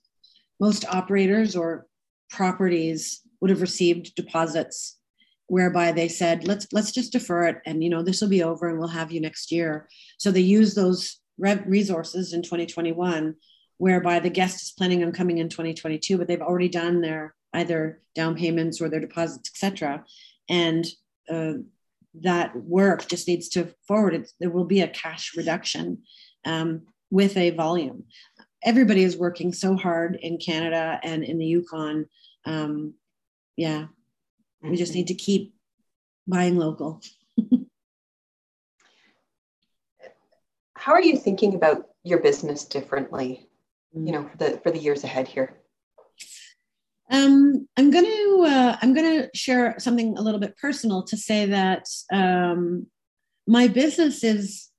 most 0.60 0.84
operators 0.86 1.56
or 1.56 1.86
properties 2.30 3.22
would 3.40 3.50
have 3.50 3.60
received 3.60 4.14
deposits 4.14 4.98
whereby 5.48 5.92
they 5.92 6.08
said 6.08 6.46
let's 6.46 6.66
let's 6.72 6.90
just 6.90 7.12
defer 7.12 7.44
it 7.44 7.58
and 7.66 7.84
you 7.84 7.90
know 7.90 8.02
this 8.02 8.20
will 8.20 8.28
be 8.28 8.42
over 8.42 8.68
and 8.68 8.78
we'll 8.78 8.88
have 8.88 9.12
you 9.12 9.20
next 9.20 9.52
year 9.52 9.88
so 10.18 10.30
they 10.30 10.40
use 10.40 10.74
those 10.74 11.20
resources 11.38 12.32
in 12.32 12.42
2021 12.42 13.34
whereby 13.78 14.18
the 14.18 14.30
guest 14.30 14.62
is 14.62 14.72
planning 14.76 15.04
on 15.04 15.12
coming 15.12 15.38
in 15.38 15.48
2022 15.48 16.18
but 16.18 16.26
they've 16.26 16.40
already 16.40 16.68
done 16.68 17.00
their 17.00 17.34
either 17.52 18.00
down 18.14 18.34
payments 18.34 18.80
or 18.80 18.88
their 18.88 18.98
deposits 18.98 19.50
etc 19.54 20.04
and 20.48 20.86
uh, 21.30 21.52
that 22.22 22.56
work 22.56 23.08
just 23.08 23.28
needs 23.28 23.48
to 23.50 23.74
forward. 23.86 24.14
It's, 24.14 24.34
there 24.40 24.50
will 24.50 24.64
be 24.64 24.80
a 24.80 24.88
cash 24.88 25.32
reduction 25.36 26.02
um, 26.44 26.82
with 27.10 27.36
a 27.36 27.50
volume. 27.50 28.04
Everybody 28.66 29.02
is 29.02 29.16
working 29.16 29.54
so 29.54 29.76
hard 29.76 30.18
in 30.20 30.36
Canada 30.38 31.00
and 31.02 31.24
in 31.24 31.38
the 31.38 31.46
Yukon. 31.46 32.06
Um, 32.44 32.94
yeah, 33.56 33.86
we 34.60 34.76
just 34.76 34.94
need 34.94 35.06
to 35.06 35.14
keep 35.14 35.54
buying 36.26 36.56
local. 36.56 37.00
How 40.74 40.92
are 40.92 41.02
you 41.02 41.16
thinking 41.16 41.54
about 41.54 41.86
your 42.02 42.20
business 42.20 42.64
differently 42.64 43.48
you 44.04 44.12
know 44.12 44.28
for 44.28 44.36
the 44.36 44.60
for 44.62 44.70
the 44.70 44.78
years 44.78 45.04
ahead 45.04 45.26
here 45.26 45.56
um, 47.08 47.68
I'm 47.76 47.92
going 47.92 48.04
to 48.04 48.44
uh, 48.48 48.76
I'm 48.82 48.92
going 48.92 49.22
to 49.22 49.30
share 49.32 49.76
something 49.78 50.18
a 50.18 50.20
little 50.20 50.40
bit 50.40 50.56
personal 50.56 51.04
to 51.04 51.16
say 51.16 51.46
that 51.46 51.86
um, 52.12 52.88
my 53.46 53.68
business 53.68 54.24
is 54.24 54.70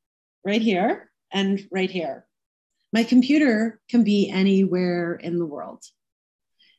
right 0.43 0.61
here 0.61 1.09
and 1.31 1.65
right 1.71 1.89
here. 1.89 2.26
My 2.93 3.03
computer 3.03 3.79
can 3.89 4.03
be 4.03 4.29
anywhere 4.29 5.15
in 5.15 5.39
the 5.39 5.45
world. 5.45 5.83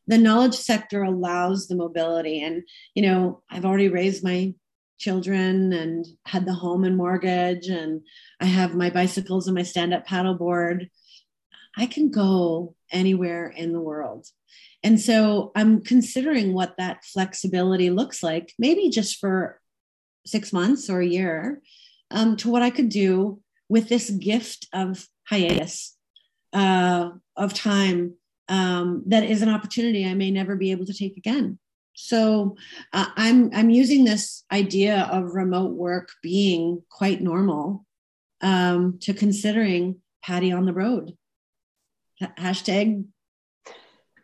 The 0.07 0.19
knowledge 0.19 0.55
sector 0.55 1.03
allows 1.03 1.69
the 1.69 1.77
mobility, 1.77 2.43
and 2.43 2.63
you 2.95 3.03
know 3.03 3.43
I've 3.51 3.65
already 3.65 3.89
raised 3.89 4.25
my 4.25 4.55
children 4.99 5.73
and 5.73 6.07
had 6.25 6.45
the 6.45 6.55
home 6.55 6.85
and 6.85 6.97
mortgage, 6.97 7.69
and 7.69 8.01
I 8.41 8.47
have 8.47 8.75
my 8.75 8.91
bicycles 8.91 9.47
and 9.47 9.55
my 9.55 9.63
stand-up 9.63 10.07
paddleboard. 10.07 10.89
I 11.77 11.87
can 11.87 12.11
go 12.11 12.75
anywhere 12.91 13.49
in 13.49 13.73
the 13.73 13.81
world 13.81 14.27
and 14.83 15.01
so 15.01 15.51
I'm 15.57 15.83
considering 15.83 16.53
what 16.53 16.77
that 16.79 17.05
flexibility 17.05 17.91
looks 17.91 18.23
like, 18.23 18.55
maybe 18.59 18.91
just 18.91 19.19
for 19.19 19.61
six 20.27 20.53
months 20.53 20.89
or 20.89 21.01
a 21.01 21.07
year, 21.07 21.61
um, 22.11 22.37
to 22.37 22.51
what 22.51 22.63
I 22.63 22.71
could 22.71 22.89
do 22.89 23.41
with 23.69 23.89
this 23.89 24.11
gift 24.11 24.69
of 24.73 25.07
hiatus, 25.29 25.97
uh, 26.53 27.11
of 27.37 27.55
time 27.55 28.15
um, 28.49 29.03
that 29.07 29.25
is 29.25 29.43
an 29.43 29.49
opportunity 29.49 30.07
I 30.07 30.15
may 30.15 30.31
never 30.31 30.57
be 30.57 30.71
able 30.71 30.87
to 30.87 30.95
take 30.95 31.17
again. 31.17 31.59
So 31.95 32.57
uh, 32.93 33.07
I'm 33.17 33.51
I'm 33.53 33.71
using 33.71 34.05
this 34.05 34.45
idea 34.53 35.09
of 35.11 35.35
remote 35.35 35.73
work 35.73 36.11
being 36.23 36.83
quite 36.89 37.21
normal 37.21 37.85
um, 38.41 38.99
to 39.03 39.13
considering 39.13 39.97
Patti 40.23 40.53
on 40.53 40.65
the 40.65 40.73
road. 40.73 41.17
H- 42.23 42.31
hashtag 42.39 43.05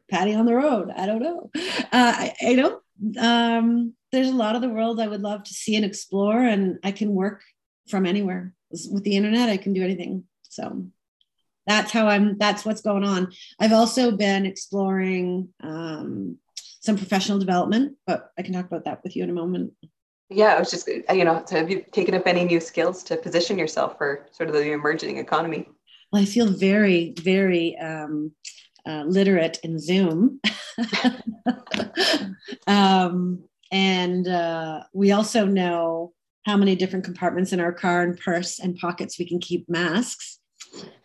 Patti 0.08 0.34
on 0.34 0.46
the 0.46 0.54
road. 0.54 0.90
I 0.96 1.06
don't 1.06 1.22
know. 1.22 1.50
Uh, 1.54 1.80
I, 1.92 2.34
I 2.46 2.54
don't. 2.54 2.82
Um, 3.18 3.94
there's 4.12 4.30
a 4.30 4.36
lot 4.36 4.54
of 4.54 4.62
the 4.62 4.68
world 4.68 5.00
I 5.00 5.08
would 5.08 5.22
love 5.22 5.42
to 5.42 5.52
see 5.52 5.74
and 5.74 5.84
explore, 5.84 6.40
and 6.40 6.78
I 6.84 6.92
can 6.92 7.10
work 7.10 7.42
from 7.88 8.06
anywhere 8.06 8.54
with 8.70 9.02
the 9.02 9.16
internet. 9.16 9.48
I 9.48 9.56
can 9.56 9.72
do 9.72 9.82
anything. 9.82 10.24
So 10.42 10.86
that's 11.66 11.90
how 11.90 12.08
I'm. 12.08 12.36
That's 12.38 12.64
what's 12.64 12.82
going 12.82 13.04
on. 13.04 13.32
I've 13.58 13.72
also 13.72 14.10
been 14.10 14.46
exploring 14.46 15.48
um, 15.62 16.38
some 16.80 16.96
professional 16.96 17.38
development, 17.38 17.96
but 18.06 18.30
I 18.38 18.42
can 18.42 18.52
talk 18.52 18.66
about 18.66 18.84
that 18.84 19.02
with 19.02 19.16
you 19.16 19.24
in 19.24 19.30
a 19.30 19.34
moment. 19.34 19.72
Yeah, 20.30 20.54
I 20.54 20.58
was 20.58 20.70
just 20.70 20.88
you 20.88 21.24
know, 21.24 21.42
so 21.46 21.56
have 21.56 21.70
you 21.70 21.84
taken 21.92 22.14
up 22.14 22.26
any 22.26 22.44
new 22.44 22.60
skills 22.60 23.02
to 23.04 23.16
position 23.16 23.58
yourself 23.58 23.96
for 23.98 24.26
sort 24.32 24.48
of 24.48 24.54
the 24.54 24.72
emerging 24.72 25.18
economy? 25.18 25.68
Well, 26.12 26.22
I 26.22 26.26
feel 26.26 26.46
very, 26.46 27.14
very 27.20 27.76
um, 27.78 28.32
uh, 28.86 29.04
literate 29.06 29.58
in 29.62 29.78
Zoom. 29.78 30.40
um, 32.66 33.44
and 33.70 34.28
uh, 34.28 34.82
we 34.92 35.12
also 35.12 35.46
know 35.46 36.12
how 36.44 36.56
many 36.56 36.76
different 36.76 37.04
compartments 37.04 37.52
in 37.52 37.60
our 37.60 37.72
car 37.72 38.02
and 38.02 38.18
purse 38.18 38.58
and 38.60 38.76
pockets 38.76 39.18
we 39.18 39.26
can 39.26 39.40
keep 39.40 39.68
masks. 39.68 40.38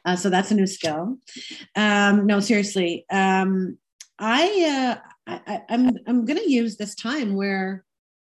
Uh, 0.06 0.16
so 0.16 0.30
that's 0.30 0.52
a 0.52 0.56
new 0.56 0.68
skill. 0.68 1.18
Um, 1.76 2.26
no, 2.26 2.40
seriously, 2.40 3.06
um, 3.12 3.78
I, 4.18 4.98
uh, 5.28 5.40
I 5.48 5.62
I'm 5.70 5.92
I'm 6.08 6.26
going 6.26 6.40
to 6.40 6.52
use 6.52 6.78
this 6.78 6.96
time 6.96 7.36
where 7.36 7.86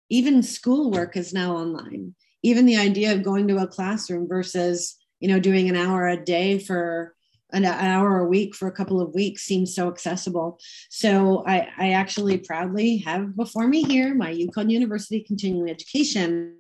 even 0.10 0.44
schoolwork 0.44 1.16
is 1.16 1.34
now 1.34 1.56
online. 1.56 2.16
Even 2.42 2.66
the 2.66 2.78
idea 2.78 3.14
of 3.14 3.24
going 3.24 3.48
to 3.48 3.58
a 3.58 3.68
classroom 3.68 4.28
versus 4.28 4.98
you 5.20 5.28
know 5.28 5.40
doing 5.40 5.70
an 5.70 5.76
hour 5.76 6.08
a 6.08 6.24
day 6.24 6.60
for 6.60 7.16
an 7.52 7.66
hour 7.66 8.20
a 8.20 8.28
week 8.28 8.56
for 8.56 8.68
a 8.68 8.72
couple 8.72 9.02
of 9.02 9.14
weeks 9.14 9.44
seems 9.44 9.74
so 9.74 9.88
accessible. 9.88 10.60
So 10.90 11.44
I, 11.48 11.68
I 11.78 11.92
actually 11.94 12.38
proudly 12.38 12.98
have 12.98 13.36
before 13.36 13.68
me 13.68 13.84
here 13.84 14.14
my 14.14 14.30
Yukon 14.30 14.70
University 14.70 15.22
continuing 15.22 15.70
education, 15.70 16.56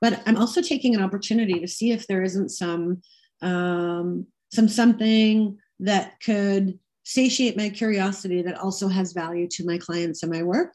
but 0.00 0.20
I'm 0.26 0.36
also 0.36 0.60
taking 0.62 0.94
an 0.94 1.02
opportunity 1.02 1.60
to 1.60 1.68
see 1.68 1.92
if 1.92 2.06
there 2.06 2.22
isn't 2.22 2.48
some 2.48 3.02
um, 3.42 4.26
some 4.52 4.68
something 4.68 5.58
that 5.80 6.20
could 6.20 6.78
satiate 7.04 7.56
my 7.56 7.68
curiosity 7.68 8.42
that 8.42 8.58
also 8.58 8.88
has 8.88 9.12
value 9.12 9.46
to 9.48 9.64
my 9.64 9.78
clients 9.78 10.22
and 10.22 10.32
my 10.32 10.42
work. 10.42 10.74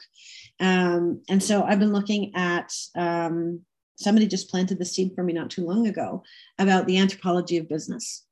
Um, 0.60 1.22
and 1.28 1.42
so 1.42 1.62
I've 1.62 1.78
been 1.78 1.92
looking 1.92 2.34
at 2.34 2.72
um, 2.96 3.60
somebody 3.96 4.26
just 4.26 4.50
planted 4.50 4.78
the 4.78 4.84
seed 4.84 5.12
for 5.14 5.22
me 5.22 5.32
not 5.32 5.50
too 5.50 5.66
long 5.66 5.86
ago 5.86 6.22
about 6.58 6.86
the 6.86 6.98
anthropology 6.98 7.58
of 7.58 7.68
business 7.68 8.24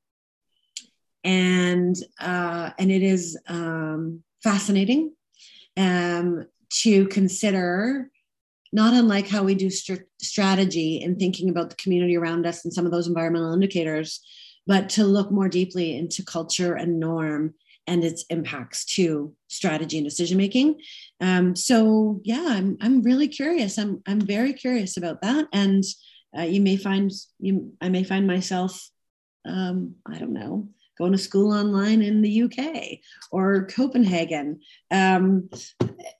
and 1.24 1.96
uh, 2.20 2.70
and 2.78 2.90
it 2.90 3.02
is 3.02 3.38
um, 3.48 4.22
fascinating 4.42 5.12
um, 5.76 6.46
to 6.70 7.06
consider 7.08 8.10
not 8.72 8.94
unlike 8.94 9.28
how 9.28 9.42
we 9.42 9.54
do 9.54 9.70
st- 9.70 10.06
strategy 10.20 10.96
in 10.96 11.16
thinking 11.16 11.48
about 11.48 11.70
the 11.70 11.76
community 11.76 12.16
around 12.16 12.46
us 12.46 12.64
and 12.64 12.72
some 12.72 12.86
of 12.86 12.92
those 12.92 13.06
environmental 13.06 13.52
indicators 13.52 14.20
but 14.66 14.88
to 14.90 15.04
look 15.04 15.30
more 15.32 15.48
deeply 15.48 15.96
into 15.96 16.24
culture 16.24 16.74
and 16.74 17.00
norm 17.00 17.54
and 17.86 18.04
its 18.04 18.24
impacts 18.30 18.84
to 18.84 19.34
strategy 19.48 19.98
and 19.98 20.06
decision 20.06 20.36
making 20.36 20.80
um, 21.20 21.56
so 21.56 22.20
yeah 22.24 22.46
I'm, 22.48 22.76
I'm 22.80 23.02
really 23.02 23.28
curious. 23.28 23.78
I'm, 23.78 24.02
I'm 24.06 24.20
very 24.20 24.52
curious 24.52 24.96
about 24.96 25.22
that. 25.22 25.48
And 25.52 25.84
uh, 26.36 26.42
you 26.42 26.60
may 26.60 26.76
find 26.76 27.10
you 27.38 27.72
i 27.80 27.88
may 27.88 28.04
find 28.04 28.26
myself 28.26 28.90
um, 29.44 29.94
i 30.06 30.18
don't 30.18 30.32
know 30.32 30.68
going 31.00 31.12
to 31.12 31.18
school 31.18 31.52
online 31.52 32.02
in 32.02 32.20
the 32.20 32.42
UK 32.42 32.98
or 33.32 33.66
Copenhagen. 33.66 34.60
Um, 34.90 35.48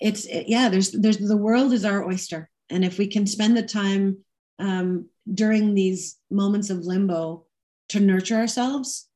it's 0.01 0.25
it, 0.25 0.49
yeah, 0.49 0.69
there's 0.69 0.91
there's 0.93 1.19
the 1.19 1.37
world 1.37 1.73
is 1.73 1.85
our 1.85 2.05
oyster, 2.05 2.51
and 2.71 2.85
if 2.85 2.99
we 2.99 3.07
can 3.07 3.27
spend 3.27 3.57
the 3.57 3.63
time 3.63 4.19
um, 4.59 5.09
during 5.33 5.75
these 5.75 6.19
moments 6.31 6.71
of 6.71 6.79
limbo 6.79 7.45
to 7.91 8.01
nurture 8.01 8.37
ourselves 8.37 9.09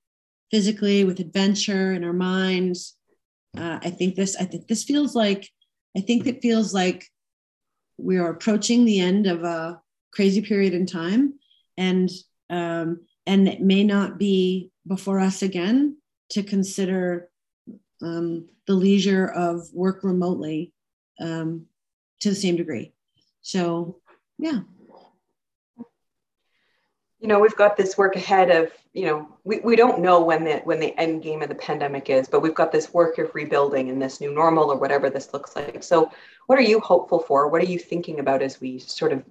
physically 0.50 1.04
with 1.04 1.18
adventure 1.18 1.94
in 1.94 2.04
our 2.04 2.12
minds, 2.12 2.96
uh, 3.56 3.78
I 3.82 3.90
think 3.90 4.14
this 4.14 4.36
I 4.36 4.44
think 4.44 4.68
this 4.68 4.84
feels 4.84 5.14
like 5.14 5.48
I 5.96 6.00
think 6.00 6.26
it 6.26 6.42
feels 6.42 6.74
like 6.74 7.06
we 7.96 8.18
are 8.18 8.30
approaching 8.30 8.84
the 8.84 9.00
end 9.00 9.26
of 9.26 9.44
a 9.44 9.80
crazy 10.12 10.42
period 10.42 10.74
in 10.74 10.84
time, 10.84 11.38
and 11.78 12.10
um, 12.50 13.00
and 13.26 13.48
it 13.48 13.60
may 13.60 13.84
not 13.84 14.18
be 14.18 14.70
before 14.86 15.18
us 15.18 15.42
again 15.42 15.96
to 16.30 16.42
consider 16.42 17.28
um, 18.02 18.48
the 18.66 18.74
leisure 18.74 19.26
of 19.26 19.72
work 19.72 20.04
remotely 20.04 20.72
um, 21.20 21.66
to 22.20 22.30
the 22.30 22.34
same 22.34 22.56
degree. 22.56 22.92
So, 23.40 24.00
yeah. 24.38 24.60
You 27.20 27.28
know, 27.28 27.40
we've 27.40 27.56
got 27.56 27.76
this 27.76 27.96
work 27.96 28.16
ahead 28.16 28.50
of, 28.50 28.70
you 28.92 29.06
know, 29.06 29.28
we, 29.44 29.60
we 29.60 29.76
don't 29.76 30.00
know 30.00 30.22
when 30.22 30.44
the 30.44 30.56
when 30.64 30.78
the 30.78 30.94
end 30.98 31.22
game 31.22 31.40
of 31.40 31.48
the 31.48 31.54
pandemic 31.54 32.10
is, 32.10 32.28
but 32.28 32.40
we've 32.40 32.54
got 32.54 32.70
this 32.70 32.92
work 32.92 33.16
of 33.16 33.34
rebuilding 33.34 33.88
and 33.88 34.00
this 34.00 34.20
new 34.20 34.34
normal 34.34 34.70
or 34.70 34.76
whatever 34.76 35.08
this 35.08 35.32
looks 35.32 35.56
like. 35.56 35.82
So 35.82 36.10
what 36.46 36.58
are 36.58 36.62
you 36.62 36.80
hopeful 36.80 37.20
for? 37.20 37.48
What 37.48 37.62
are 37.62 37.66
you 37.66 37.78
thinking 37.78 38.20
about 38.20 38.42
as 38.42 38.60
we 38.60 38.78
sort 38.78 39.12
of 39.12 39.24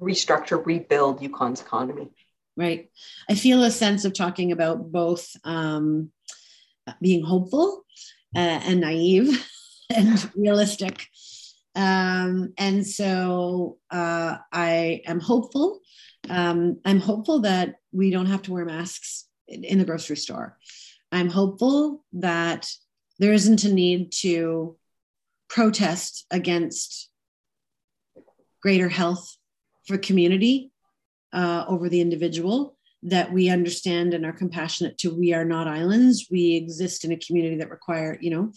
restructure, 0.00 0.64
rebuild 0.64 1.20
Yukon's 1.20 1.60
economy? 1.60 2.10
Right? 2.56 2.90
I 3.28 3.34
feel 3.34 3.62
a 3.62 3.70
sense 3.70 4.04
of 4.04 4.12
talking 4.12 4.52
about 4.52 4.92
both 4.92 5.30
um, 5.44 6.10
being 7.00 7.24
hopeful 7.24 7.84
uh, 8.34 8.38
and 8.38 8.80
naive 8.80 9.46
and 9.90 10.30
realistic. 10.34 11.06
Um, 11.74 12.52
and 12.58 12.86
so 12.86 13.78
uh, 13.90 14.36
I 14.52 15.02
am 15.06 15.20
hopeful. 15.20 15.80
Um, 16.28 16.80
I'm 16.84 17.00
hopeful 17.00 17.40
that 17.40 17.76
we 17.92 18.10
don't 18.10 18.26
have 18.26 18.42
to 18.42 18.52
wear 18.52 18.64
masks 18.64 19.26
in, 19.48 19.64
in 19.64 19.78
the 19.78 19.84
grocery 19.84 20.16
store. 20.16 20.58
I'm 21.10 21.28
hopeful 21.28 22.04
that 22.14 22.70
there 23.18 23.32
isn't 23.32 23.64
a 23.64 23.72
need 23.72 24.12
to 24.20 24.76
protest 25.48 26.26
against 26.30 27.10
greater 28.62 28.88
health 28.88 29.36
for 29.86 29.98
community 29.98 30.71
uh, 31.32 31.64
over 31.68 31.88
the 31.88 32.00
individual 32.00 32.76
that 33.04 33.32
we 33.32 33.48
understand 33.48 34.14
and 34.14 34.24
are 34.24 34.32
compassionate 34.32 34.96
to. 34.98 35.12
We 35.12 35.34
are 35.34 35.44
not 35.44 35.66
islands. 35.66 36.28
We 36.30 36.54
exist 36.54 37.04
in 37.04 37.12
a 37.12 37.16
community 37.16 37.56
that 37.56 37.70
require 37.70 38.16
you 38.20 38.30
know 38.30 38.52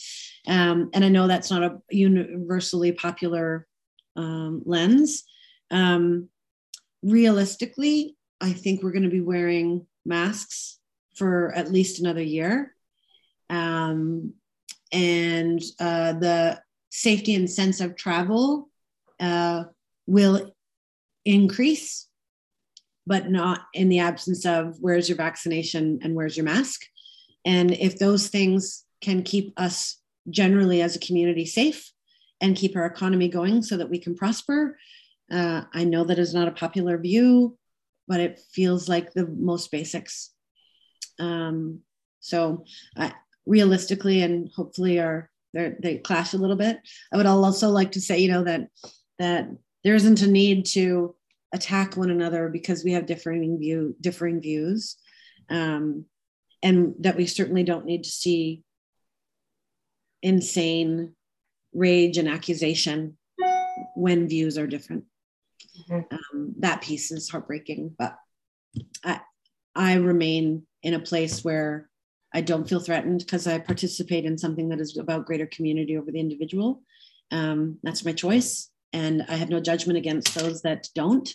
um, 0.47 0.89
and 0.93 1.03
i 1.03 1.09
know 1.09 1.27
that's 1.27 1.51
not 1.51 1.63
a 1.63 1.79
universally 1.89 2.91
popular 2.91 3.67
um, 4.15 4.61
lens. 4.65 5.23
Um, 5.71 6.29
realistically 7.01 8.15
i 8.41 8.51
think 8.51 8.81
we're 8.81 8.91
going 8.91 9.03
to 9.03 9.09
be 9.09 9.21
wearing 9.21 9.85
masks 10.05 10.79
for 11.15 11.53
at 11.53 11.71
least 11.71 11.99
another 11.99 12.21
year. 12.21 12.75
Um, 13.49 14.33
and 14.91 15.61
uh, 15.79 16.13
the 16.13 16.61
safety 16.89 17.35
and 17.35 17.49
sense 17.49 17.81
of 17.81 17.95
travel 17.95 18.69
uh, 19.19 19.65
will 20.05 20.53
increase 21.25 22.07
but 23.07 23.29
not 23.29 23.61
in 23.73 23.89
the 23.89 23.99
absence 23.99 24.45
of 24.45 24.77
where's 24.79 25.07
your 25.07 25.17
vaccination 25.17 25.99
and 26.03 26.15
where's 26.15 26.35
your 26.35 26.45
mask. 26.45 26.81
And 27.45 27.71
if 27.71 27.99
those 27.99 28.27
things 28.27 28.83
can 29.01 29.23
keep 29.23 29.53
us 29.57 29.99
generally 30.29 30.81
as 30.81 30.95
a 30.95 30.99
community 30.99 31.45
safe 31.45 31.91
and 32.41 32.55
keep 32.55 32.75
our 32.75 32.85
economy 32.85 33.27
going 33.29 33.61
so 33.61 33.77
that 33.77 33.89
we 33.89 33.99
can 33.99 34.15
prosper, 34.15 34.77
uh, 35.31 35.63
I 35.73 35.83
know 35.83 36.03
that 36.05 36.19
is 36.19 36.33
not 36.33 36.47
a 36.47 36.51
popular 36.51 36.97
view, 36.97 37.57
but 38.07 38.19
it 38.19 38.39
feels 38.51 38.89
like 38.89 39.13
the 39.13 39.27
most 39.27 39.71
basics. 39.71 40.31
Um, 41.19 41.81
so, 42.19 42.65
I, 42.97 43.13
realistically, 43.45 44.21
and 44.21 44.49
hopefully, 44.55 44.99
are 44.99 45.29
they 45.55 45.97
clash 45.97 46.33
a 46.33 46.37
little 46.37 46.55
bit. 46.55 46.79
I 47.13 47.17
would 47.17 47.25
also 47.25 47.69
like 47.69 47.93
to 47.93 48.01
say, 48.01 48.19
you 48.19 48.29
know, 48.29 48.43
that 48.43 48.69
that 49.19 49.49
there 49.83 49.95
isn't 49.95 50.21
a 50.21 50.27
need 50.27 50.65
to 50.67 51.15
attack 51.55 51.95
one 51.95 52.11
another 52.11 52.49
because 52.49 52.83
we 52.83 52.91
have 52.91 53.05
differing 53.05 53.57
view 53.57 53.95
differing 54.01 54.41
views, 54.41 54.97
um, 55.49 56.05
and 56.61 56.93
that 56.99 57.15
we 57.15 57.25
certainly 57.25 57.63
don't 57.63 57.85
need 57.85 58.03
to 58.03 58.09
see 58.09 58.61
insane 60.21 61.13
rage 61.73 62.17
and 62.17 62.27
accusation 62.27 63.17
when 63.95 64.27
views 64.27 64.57
are 64.57 64.67
different. 64.67 65.05
Mm-hmm. 65.89 66.15
Um, 66.15 66.53
that 66.59 66.81
piece 66.81 67.11
is 67.11 67.29
heartbreaking, 67.29 67.95
but 67.97 68.17
I, 69.03 69.21
I 69.75 69.93
remain 69.95 70.67
in 70.83 70.93
a 70.93 70.99
place 70.99 71.43
where 71.43 71.89
I 72.33 72.41
don't 72.41 72.67
feel 72.67 72.79
threatened 72.79 73.19
because 73.19 73.47
I 73.47 73.59
participate 73.59 74.25
in 74.25 74.37
something 74.37 74.69
that 74.69 74.81
is 74.81 74.97
about 74.97 75.25
greater 75.25 75.47
community 75.47 75.97
over 75.97 76.11
the 76.11 76.19
individual. 76.19 76.81
Um, 77.31 77.77
that's 77.83 78.03
my 78.03 78.11
choice. 78.11 78.69
And 78.93 79.25
I 79.27 79.35
have 79.35 79.49
no 79.49 79.59
judgment 79.59 79.97
against 79.97 80.35
those 80.35 80.61
that 80.61 80.87
don't. 80.95 81.29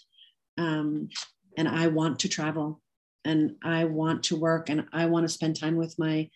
Um, 0.60 1.08
and 1.56 1.68
I 1.68 1.88
want 1.88 2.20
to 2.20 2.28
travel 2.28 2.80
and 3.24 3.56
I 3.62 3.84
want 3.84 4.24
to 4.24 4.36
work 4.36 4.68
and 4.68 4.86
I 4.92 5.06
want 5.06 5.24
to 5.24 5.32
spend 5.32 5.58
time 5.58 5.76
with 5.76 5.98
my 5.98 6.30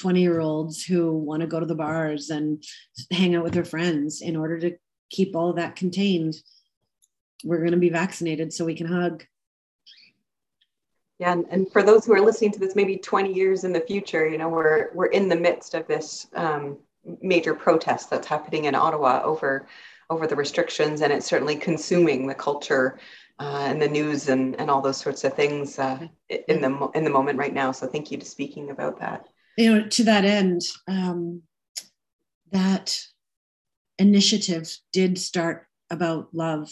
20 0.00 0.20
year 0.20 0.40
olds 0.40 0.84
who 0.84 1.12
want 1.12 1.40
to 1.42 1.46
go 1.46 1.60
to 1.60 1.66
the 1.66 1.74
bars 1.74 2.30
and 2.30 2.62
hang 3.10 3.34
out 3.34 3.44
with 3.44 3.52
their 3.52 3.64
friends 3.64 4.22
in 4.22 4.36
order 4.36 4.58
to 4.60 4.76
keep 5.10 5.36
all 5.36 5.52
that 5.52 5.76
contained 5.76 6.34
we're 7.44 7.58
going 7.58 7.72
to 7.72 7.76
be 7.76 7.90
vaccinated 7.90 8.52
so 8.52 8.64
we 8.64 8.74
can 8.74 8.86
hug. 8.86 9.24
Yeah, 11.18 11.32
and, 11.32 11.46
and 11.50 11.70
for 11.70 11.82
those 11.82 12.04
who 12.04 12.14
are 12.14 12.20
listening 12.20 12.52
to 12.52 12.58
this, 12.58 12.74
maybe 12.74 12.96
20 12.96 13.32
years 13.32 13.64
in 13.64 13.72
the 13.72 13.80
future, 13.80 14.26
you 14.26 14.38
know, 14.38 14.48
we're 14.48 14.90
we're 14.94 15.06
in 15.06 15.28
the 15.28 15.36
midst 15.36 15.74
of 15.74 15.86
this 15.86 16.26
um, 16.34 16.78
major 17.22 17.54
protest 17.54 18.10
that's 18.10 18.26
happening 18.26 18.64
in 18.64 18.74
Ottawa 18.74 19.22
over 19.22 19.66
over 20.10 20.26
the 20.26 20.34
restrictions, 20.34 21.02
and 21.02 21.12
it's 21.12 21.26
certainly 21.26 21.54
consuming 21.54 22.26
the 22.26 22.34
culture 22.34 22.98
uh, 23.38 23.66
and 23.66 23.80
the 23.80 23.88
news 23.88 24.28
and, 24.28 24.58
and 24.60 24.70
all 24.70 24.80
those 24.80 24.96
sorts 24.96 25.24
of 25.24 25.34
things 25.34 25.78
uh, 25.78 26.06
in 26.28 26.60
the 26.60 26.90
in 26.94 27.04
the 27.04 27.10
moment 27.10 27.38
right 27.38 27.54
now. 27.54 27.72
So 27.72 27.86
thank 27.86 28.10
you 28.10 28.18
to 28.18 28.24
speaking 28.24 28.70
about 28.70 29.00
that. 29.00 29.26
You 29.56 29.74
know, 29.74 29.88
to 29.88 30.04
that 30.04 30.24
end, 30.24 30.62
um, 30.88 31.42
that 32.50 33.00
initiative 33.98 34.76
did 34.92 35.18
start 35.18 35.66
about 35.90 36.28
love 36.32 36.70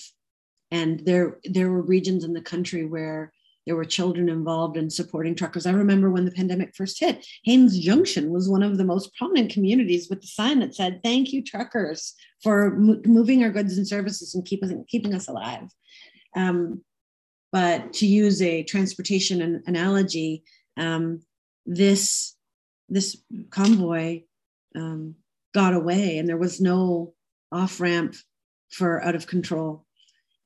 and 0.72 1.01
there 1.01 1.38
there 1.44 1.70
were 1.70 1.83
regions 1.83 2.25
in 2.25 2.33
the 2.33 2.40
country 2.40 2.85
where 2.85 3.33
there 3.66 3.77
were 3.77 3.85
children 3.85 4.29
involved 4.29 4.77
in 4.77 4.90
supporting 4.90 5.37
truckers. 5.37 5.66
I 5.66 5.70
remember 5.70 6.11
when 6.11 6.25
the 6.25 6.33
pandemic 6.33 6.75
first 6.75 6.98
hit, 6.98 7.25
Haines 7.44 7.79
Junction 7.79 8.33
was 8.33 8.48
one 8.48 8.64
of 8.64 8.77
the 8.77 8.85
most 8.85 9.14
prominent 9.14 9.53
communities 9.53 10.09
with 10.11 10.20
the 10.20 10.27
sign 10.27 10.59
that 10.61 10.75
said, 10.75 11.01
"Thank 11.05 11.33
you, 11.33 11.44
truckers, 11.44 12.14
for 12.42 12.77
mo- 12.77 13.01
moving 13.05 13.44
our 13.44 13.51
goods 13.51 13.77
and 13.77 13.87
services 13.87 14.35
and 14.35 14.44
keep 14.44 14.64
us, 14.64 14.72
keeping 14.88 15.14
us 15.14 15.29
alive." 15.29 15.68
Um, 16.37 16.83
but 17.51 17.92
to 17.95 18.07
use 18.07 18.40
a 18.40 18.62
transportation 18.62 19.42
an- 19.42 19.62
analogy, 19.66 20.45
um, 20.77 21.23
this 21.66 22.37
this 22.88 23.23
convoy 23.51 24.23
um, 24.75 25.14
got 25.55 25.75
away, 25.75 26.18
and 26.18 26.29
there 26.29 26.38
was 26.38 26.61
no 26.61 27.14
off 27.53 27.81
ramp 27.81 28.16
for 28.71 29.03
out 29.05 29.14
of 29.14 29.27
control. 29.27 29.85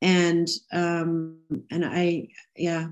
And 0.02 0.46
um 0.72 1.38
and 1.70 1.84
i 1.84 2.28
yeah 2.54 2.88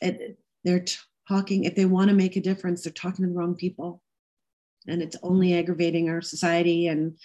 it, 0.00 0.38
they're 0.62 0.84
talking 1.28 1.64
if 1.64 1.74
they 1.74 1.84
want 1.84 2.08
to 2.10 2.14
make 2.14 2.36
a 2.36 2.40
difference 2.40 2.82
they're 2.82 2.92
talking 2.92 3.24
to 3.24 3.30
the 3.30 3.36
wrong 3.36 3.56
people. 3.56 4.02
And 4.86 5.02
it's 5.02 5.16
only 5.22 5.54
aggravating 5.54 6.08
our 6.08 6.22
society 6.22 6.86
and 6.86 7.18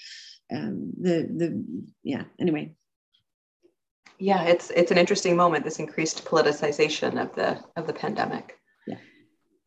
um, 0.52 0.94
the 1.00 1.30
the 1.36 1.86
yeah 2.04 2.24
anyway 2.40 2.74
yeah 4.20 4.44
it's 4.44 4.70
it's 4.72 4.92
an 4.92 4.98
interesting 4.98 5.36
moment 5.36 5.64
this 5.64 5.80
increased 5.80 6.26
politicization 6.26 7.22
of 7.22 7.34
the 7.36 7.60
of 7.76 7.88
the 7.88 7.94
pandemic 7.94 8.60
yeah 8.88 8.98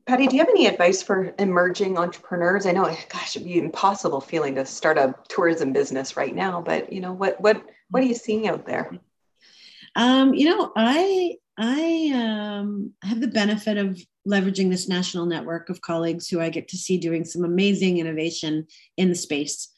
patti 0.07 0.27
do 0.27 0.37
you 0.37 0.41
have 0.41 0.49
any 0.49 0.67
advice 0.67 1.03
for 1.03 1.35
emerging 1.39 1.99
entrepreneurs 1.99 2.67
i 2.67 2.73
know 2.73 2.85
gosh 2.85 3.37
it'd 3.37 3.47
be 3.47 3.59
impossible 3.59 4.21
feeling 4.21 4.55
to 4.55 4.65
start 4.65 4.99
a 4.99 5.15
tourism 5.29 5.73
business 5.73 6.17
right 6.17 6.35
now 6.35 6.61
but 6.61 6.93
you 6.93 7.01
know 7.01 7.13
what 7.13 7.41
what 7.41 7.63
what 7.91 8.03
are 8.03 8.07
you 8.07 8.15
seeing 8.15 8.49
out 8.49 8.67
there? 8.67 8.91
Um, 9.97 10.35
you 10.35 10.49
know, 10.49 10.73
I 10.77 11.37
I 11.57 12.13
um, 12.15 12.93
have 13.03 13.21
the 13.21 13.29
benefit 13.29 13.79
of 13.79 14.01
leveraging 14.27 14.71
this 14.71 14.89
national 14.89 15.27
network 15.27 15.71
of 15.71 15.81
colleagues 15.81 16.29
who 16.29 16.41
I 16.41 16.51
get 16.51 16.69
to 16.69 16.77
see 16.77 16.99
doing 16.99 17.25
some 17.25 17.45
amazing 17.45 17.99
innovation 17.99 18.67
in 18.97 19.09
the 19.09 19.15
space. 19.15 19.69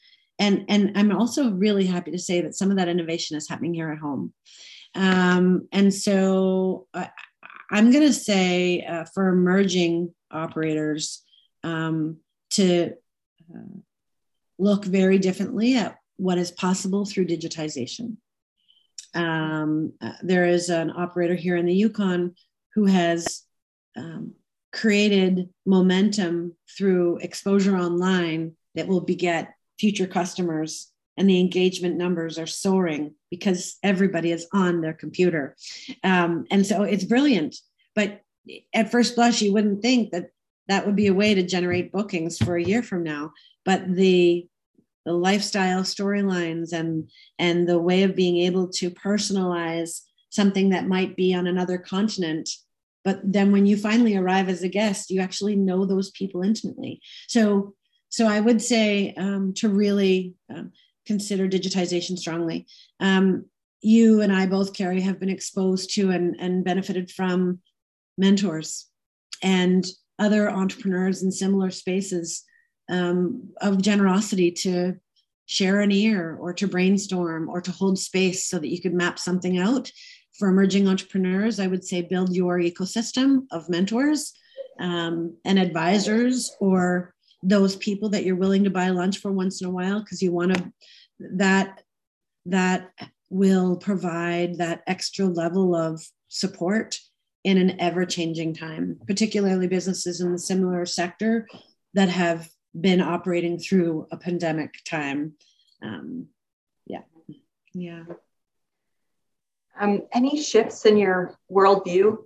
And, 0.41 0.65
and 0.69 0.97
I'm 0.97 1.15
also 1.15 1.51
really 1.51 1.85
happy 1.85 2.09
to 2.11 2.17
say 2.17 2.41
that 2.41 2.55
some 2.55 2.71
of 2.71 2.77
that 2.77 2.87
innovation 2.89 3.37
is 3.37 3.47
happening 3.47 3.75
here 3.75 3.91
at 3.91 3.99
home. 3.99 4.33
Um, 4.95 5.67
and 5.71 5.93
so 5.93 6.87
I, 6.95 7.11
I'm 7.69 7.91
going 7.91 8.07
to 8.07 8.13
say 8.13 8.83
uh, 8.83 9.05
for 9.05 9.27
emerging 9.27 10.15
operators 10.31 11.23
um, 11.63 12.17
to 12.51 12.93
uh, 13.53 13.79
look 14.57 14.83
very 14.83 15.19
differently 15.19 15.77
at 15.77 15.97
what 16.17 16.39
is 16.39 16.51
possible 16.51 17.05
through 17.05 17.27
digitization. 17.27 18.17
Um, 19.13 19.93
uh, 20.01 20.13
there 20.23 20.45
is 20.45 20.69
an 20.69 20.89
operator 20.89 21.35
here 21.35 21.55
in 21.55 21.67
the 21.67 21.75
Yukon 21.75 22.33
who 22.73 22.85
has 22.85 23.43
um, 23.95 24.33
created 24.73 25.49
momentum 25.67 26.55
through 26.75 27.17
exposure 27.17 27.77
online 27.77 28.53
that 28.73 28.87
will 28.87 29.01
beget 29.01 29.53
future 29.81 30.05
customers 30.05 30.91
and 31.17 31.27
the 31.27 31.39
engagement 31.39 31.97
numbers 31.97 32.37
are 32.37 32.47
soaring 32.47 33.15
because 33.31 33.77
everybody 33.81 34.31
is 34.31 34.47
on 34.53 34.81
their 34.81 34.93
computer. 34.93 35.55
Um, 36.03 36.45
and 36.51 36.65
so 36.65 36.83
it's 36.83 37.03
brilliant. 37.03 37.55
But 37.95 38.21
at 38.73 38.91
first 38.91 39.15
blush 39.15 39.41
you 39.41 39.51
wouldn't 39.51 39.81
think 39.81 40.11
that 40.11 40.29
that 40.67 40.85
would 40.85 40.95
be 40.95 41.07
a 41.07 41.13
way 41.13 41.33
to 41.33 41.43
generate 41.43 41.91
bookings 41.91 42.37
for 42.37 42.55
a 42.55 42.63
year 42.63 42.83
from 42.83 43.03
now. 43.03 43.33
But 43.65 43.93
the 43.93 44.47
the 45.03 45.13
lifestyle 45.13 45.81
storylines 45.81 46.73
and 46.73 47.09
and 47.39 47.67
the 47.67 47.79
way 47.79 48.03
of 48.03 48.15
being 48.15 48.37
able 48.37 48.67
to 48.69 48.91
personalize 48.91 50.01
something 50.29 50.69
that 50.69 50.87
might 50.87 51.15
be 51.15 51.33
on 51.33 51.47
another 51.47 51.79
continent. 51.79 52.47
But 53.03 53.19
then 53.23 53.51
when 53.51 53.65
you 53.65 53.77
finally 53.77 54.15
arrive 54.15 54.47
as 54.47 54.61
a 54.61 54.69
guest 54.69 55.09
you 55.09 55.21
actually 55.21 55.55
know 55.55 55.85
those 55.85 56.11
people 56.11 56.43
intimately. 56.43 57.01
So 57.27 57.73
so 58.11 58.27
i 58.27 58.39
would 58.39 58.61
say 58.61 59.13
um, 59.17 59.53
to 59.53 59.67
really 59.67 60.35
um, 60.53 60.71
consider 61.07 61.49
digitization 61.49 62.15
strongly 62.17 62.67
um, 62.99 63.45
you 63.81 64.21
and 64.21 64.31
i 64.31 64.45
both 64.45 64.73
carrie 64.73 65.01
have 65.01 65.19
been 65.19 65.29
exposed 65.29 65.93
to 65.95 66.11
and, 66.11 66.35
and 66.39 66.63
benefited 66.63 67.09
from 67.09 67.59
mentors 68.17 68.87
and 69.41 69.85
other 70.19 70.51
entrepreneurs 70.51 71.23
in 71.23 71.31
similar 71.31 71.71
spaces 71.71 72.43
um, 72.89 73.49
of 73.59 73.81
generosity 73.81 74.51
to 74.51 74.95
share 75.45 75.81
an 75.81 75.91
ear 75.91 76.37
or 76.39 76.53
to 76.53 76.67
brainstorm 76.67 77.49
or 77.49 77.59
to 77.59 77.71
hold 77.71 77.97
space 77.97 78.45
so 78.45 78.59
that 78.59 78.69
you 78.69 78.81
could 78.81 78.93
map 78.93 79.19
something 79.19 79.57
out. 79.57 79.91
For 80.37 80.47
emerging 80.47 80.87
entrepreneurs, 80.87 81.59
I 81.59 81.67
would 81.67 81.83
say 81.83 82.01
build 82.01 82.33
your 82.33 82.59
ecosystem 82.59 83.47
of 83.51 83.69
mentors 83.69 84.33
um, 84.79 85.35
and 85.43 85.59
advisors 85.59 86.55
or 86.59 87.13
those 87.43 87.75
people 87.75 88.09
that 88.09 88.23
you're 88.23 88.35
willing 88.35 88.63
to 88.63 88.69
buy 88.69 88.89
lunch 88.89 89.19
for 89.19 89.31
once 89.31 89.61
in 89.61 89.67
a 89.67 89.71
while 89.71 89.99
because 89.99 90.21
you 90.21 90.31
want 90.31 90.53
to 90.53 90.71
that 91.19 91.81
that 92.45 92.91
will 93.29 93.77
provide 93.77 94.57
that 94.57 94.81
extra 94.87 95.25
level 95.25 95.75
of 95.75 96.03
support 96.27 96.99
in 97.43 97.57
an 97.57 97.79
ever 97.79 98.05
changing 98.05 98.53
time 98.53 98.99
particularly 99.07 99.67
businesses 99.67 100.21
in 100.21 100.31
the 100.31 100.37
similar 100.37 100.85
sector 100.85 101.47
that 101.93 102.09
have 102.09 102.49
been 102.79 103.01
operating 103.01 103.59
through 103.59 104.07
a 104.11 104.17
pandemic 104.17 104.75
time. 104.85 105.33
Um, 105.81 106.27
yeah, 106.85 107.01
yeah. 107.73 108.03
Um, 109.79 110.03
any 110.13 110.41
shifts 110.41 110.85
in 110.85 110.97
your 110.97 111.37
worldview, 111.51 112.17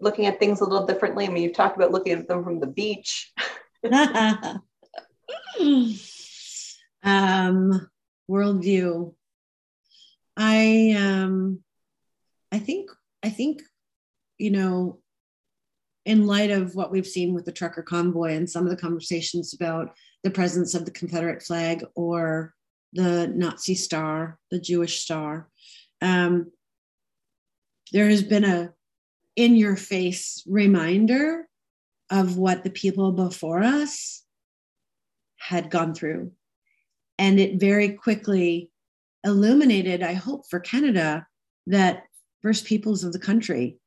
looking 0.00 0.26
at 0.26 0.40
things 0.40 0.60
a 0.60 0.64
little 0.64 0.86
differently? 0.86 1.26
I 1.26 1.30
mean, 1.30 1.42
you've 1.42 1.54
talked 1.54 1.76
about 1.76 1.92
looking 1.92 2.12
at 2.14 2.28
them 2.28 2.42
from 2.42 2.60
the 2.60 2.66
beach. 2.66 3.32
um, 7.02 7.88
worldview. 8.30 9.14
I 10.36 10.96
um, 10.98 11.60
I 12.50 12.58
think 12.58 12.90
I 13.22 13.28
think 13.28 13.62
you 14.38 14.50
know 14.50 15.00
in 16.06 16.26
light 16.26 16.50
of 16.50 16.74
what 16.74 16.90
we've 16.90 17.06
seen 17.06 17.34
with 17.34 17.44
the 17.44 17.52
trucker 17.52 17.82
convoy 17.82 18.32
and 18.34 18.48
some 18.48 18.64
of 18.64 18.70
the 18.70 18.76
conversations 18.76 19.54
about 19.54 19.94
the 20.22 20.30
presence 20.30 20.74
of 20.74 20.84
the 20.84 20.90
Confederate 20.90 21.42
flag 21.42 21.84
or 21.94 22.54
the 22.92 23.26
Nazi 23.28 23.74
star, 23.74 24.38
the 24.50 24.60
Jewish 24.60 25.00
star, 25.00 25.48
um, 26.02 26.50
there 27.92 28.08
has 28.08 28.22
been 28.22 28.44
a 28.44 28.72
in 29.36 29.56
your 29.56 29.76
face 29.76 30.42
reminder 30.46 31.48
of 32.10 32.36
what 32.36 32.64
the 32.64 32.70
people 32.70 33.12
before 33.12 33.62
us 33.62 34.22
had 35.36 35.70
gone 35.70 35.94
through. 35.94 36.32
And 37.18 37.38
it 37.38 37.60
very 37.60 37.90
quickly 37.90 38.70
illuminated, 39.24 40.02
I 40.02 40.14
hope, 40.14 40.48
for 40.48 40.60
Canada 40.60 41.26
that 41.66 42.04
First 42.42 42.66
Peoples 42.66 43.04
of 43.04 43.12
the 43.12 43.18
country, 43.18 43.78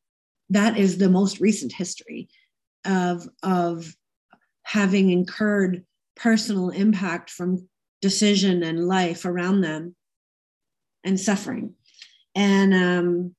that 0.49 0.77
is 0.77 0.97
the 0.97 1.09
most 1.09 1.39
recent 1.39 1.73
history 1.73 2.29
of, 2.85 3.27
of 3.43 3.95
having 4.63 5.11
incurred 5.11 5.83
personal 6.15 6.69
impact 6.69 7.29
from 7.29 7.67
decision 8.01 8.63
and 8.63 8.87
life 8.87 9.25
around 9.25 9.61
them 9.61 9.95
and 11.03 11.19
suffering. 11.19 11.73
And 12.35 12.73
um, 12.73 13.35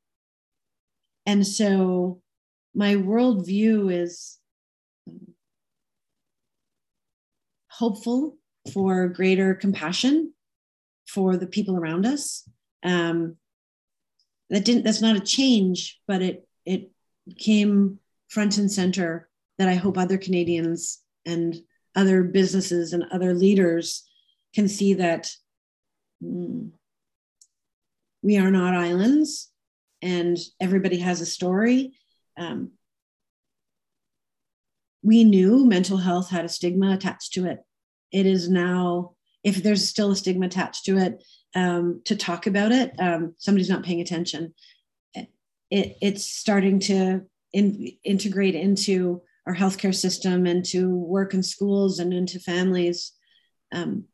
and 1.27 1.47
so 1.47 2.23
my 2.75 2.95
worldview 2.95 3.93
is 3.93 4.39
hopeful 7.79 8.37
for 8.73 9.09
greater 9.09 9.55
compassion 9.55 10.33
for 11.07 11.37
the 11.37 11.47
people 11.47 11.77
around 11.77 12.05
us. 12.05 12.49
Um, 12.83 13.37
that 14.51 14.65
didn't. 14.65 14.85
That's 14.85 15.03
not 15.03 15.17
a 15.17 15.21
change, 15.21 16.01
but 16.07 16.23
it 16.23 16.49
it 16.65 16.91
came 17.39 17.99
front 18.29 18.59
and 18.59 18.71
center. 18.71 19.29
That 19.59 19.69
I 19.69 19.75
hope 19.75 19.99
other 19.99 20.19
Canadians 20.19 21.01
and 21.27 21.57
other 21.97 22.23
businesses 22.23 22.93
and 22.93 23.05
other 23.11 23.35
leaders 23.35 24.05
can 24.55 24.69
see 24.69 24.95
that 24.95 25.31
mm, 26.23 26.71
we 28.23 28.39
are 28.39 28.51
not 28.51 28.75
islands 28.75 29.51
and 30.01 30.39
everybody 30.61 30.99
has 30.99 31.21
a 31.21 31.27
story. 31.27 31.99
Um, 32.37 32.73
we 35.03 35.25
knew 35.25 35.67
mental 35.67 35.97
health 35.97 36.31
had 36.31 36.45
a 36.45 36.49
stigma 36.49 36.93
attached 36.93 37.33
to 37.33 37.47
it. 37.47 37.59
It 38.13 38.27
is 38.27 38.49
now, 38.49 39.13
if 39.45 39.63
there's 39.63 39.89
still 39.89 40.11
a 40.11 40.17
stigma 40.17 40.47
attached 40.47 40.85
to 40.87 40.99
it, 40.99 41.23
um, 41.55 42.03
to 42.05 42.17
talk 42.17 42.47
about 42.47 42.73
it, 42.73 42.93
um, 42.99 43.35
somebody's 43.39 43.71
not 43.71 43.85
paying 43.85 44.01
attention. 44.01 44.55
It, 45.71 45.97
it's 46.01 46.25
starting 46.25 46.79
to 46.81 47.23
in, 47.53 47.93
integrate 48.05 48.55
into 48.55 49.23
our 49.47 49.55
healthcare 49.55 49.95
system, 49.95 50.47
into 50.47 50.91
work 50.91 51.35
and 51.35 51.45
schools, 51.45 51.99
and 51.99 52.13
into 52.13 52.39
families. 52.39 53.13
Um, 53.73 54.05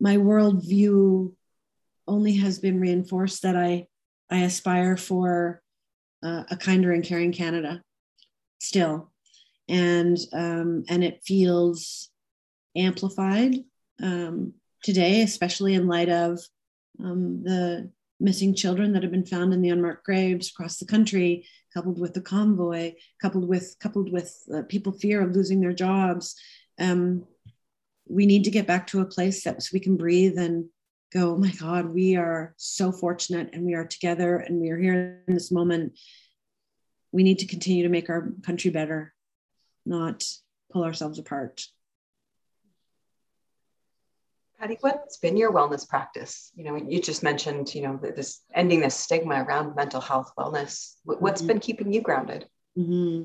my 0.00 0.16
worldview 0.16 1.32
only 2.06 2.36
has 2.36 2.58
been 2.58 2.80
reinforced 2.80 3.42
that 3.42 3.56
I 3.56 3.86
I 4.28 4.38
aspire 4.38 4.96
for 4.96 5.62
uh, 6.22 6.42
a 6.50 6.56
kinder 6.56 6.92
and 6.92 7.04
caring 7.04 7.32
Canada 7.32 7.82
still. 8.58 9.12
And, 9.68 10.18
um, 10.32 10.84
and 10.88 11.04
it 11.04 11.22
feels 11.24 12.10
amplified 12.76 13.56
um, 14.02 14.54
today, 14.82 15.22
especially 15.22 15.74
in 15.74 15.86
light 15.86 16.08
of 16.08 16.40
um, 17.02 17.42
the 17.42 17.90
missing 18.18 18.54
children 18.54 18.92
that 18.92 19.02
have 19.02 19.12
been 19.12 19.26
found 19.26 19.52
in 19.52 19.60
the 19.60 19.68
unmarked 19.68 20.04
graves 20.04 20.50
across 20.50 20.78
the 20.78 20.86
country, 20.86 21.46
coupled 21.74 21.98
with 21.98 22.14
the 22.14 22.20
convoy, 22.20 22.94
coupled 23.20 23.46
with 23.46 23.76
coupled 23.80 24.10
with 24.10 24.34
uh, 24.54 24.62
people 24.68 24.92
fear 24.92 25.20
of 25.20 25.34
losing 25.34 25.60
their 25.60 25.74
jobs. 25.74 26.34
Um, 26.78 27.26
we 28.08 28.26
need 28.26 28.44
to 28.44 28.50
get 28.50 28.66
back 28.66 28.86
to 28.88 29.00
a 29.00 29.06
place 29.06 29.44
that 29.44 29.62
so 29.62 29.70
we 29.72 29.80
can 29.80 29.96
breathe 29.96 30.38
and 30.38 30.66
go, 31.12 31.34
oh 31.34 31.38
my 31.38 31.50
God, 31.50 31.92
we 31.92 32.16
are 32.16 32.54
so 32.56 32.92
fortunate 32.92 33.50
and 33.52 33.64
we 33.64 33.74
are 33.74 33.86
together 33.86 34.36
and 34.36 34.60
we 34.60 34.70
are 34.70 34.78
here 34.78 35.22
in 35.26 35.34
this 35.34 35.50
moment. 35.50 35.98
We 37.12 37.22
need 37.22 37.40
to 37.40 37.46
continue 37.46 37.82
to 37.82 37.88
make 37.88 38.10
our 38.10 38.32
country 38.42 38.70
better, 38.70 39.14
not 39.84 40.24
pull 40.72 40.84
ourselves 40.84 41.18
apart. 41.18 41.66
Patti, 44.58 44.78
what's 44.80 45.18
been 45.18 45.36
your 45.36 45.52
wellness 45.52 45.86
practice? 45.86 46.50
You 46.54 46.64
know, 46.64 46.76
you 46.76 47.00
just 47.00 47.22
mentioned, 47.22 47.74
you 47.74 47.82
know, 47.82 48.00
this 48.02 48.42
ending 48.54 48.80
this 48.80 48.94
stigma 48.94 49.42
around 49.42 49.76
mental 49.76 50.00
health 50.00 50.32
wellness. 50.38 50.94
What's 51.04 51.42
mm-hmm. 51.42 51.48
been 51.48 51.60
keeping 51.60 51.92
you 51.92 52.00
grounded? 52.00 52.46
Mm-hmm. 52.78 53.24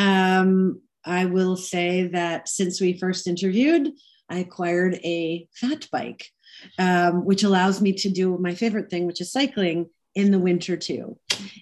Um, 0.00 0.82
I 1.04 1.24
will 1.24 1.56
say 1.56 2.08
that 2.08 2.48
since 2.48 2.80
we 2.80 2.98
first 2.98 3.26
interviewed, 3.26 3.92
I 4.28 4.38
acquired 4.38 5.00
a 5.04 5.48
fat 5.54 5.88
bike 5.90 6.30
um, 6.78 7.24
which 7.24 7.42
allows 7.42 7.80
me 7.80 7.92
to 7.92 8.10
do 8.10 8.36
my 8.38 8.54
favorite 8.54 8.90
thing, 8.90 9.06
which 9.06 9.20
is 9.20 9.32
cycling 9.32 9.88
in 10.14 10.30
the 10.30 10.38
winter 10.38 10.76
too. 10.76 11.18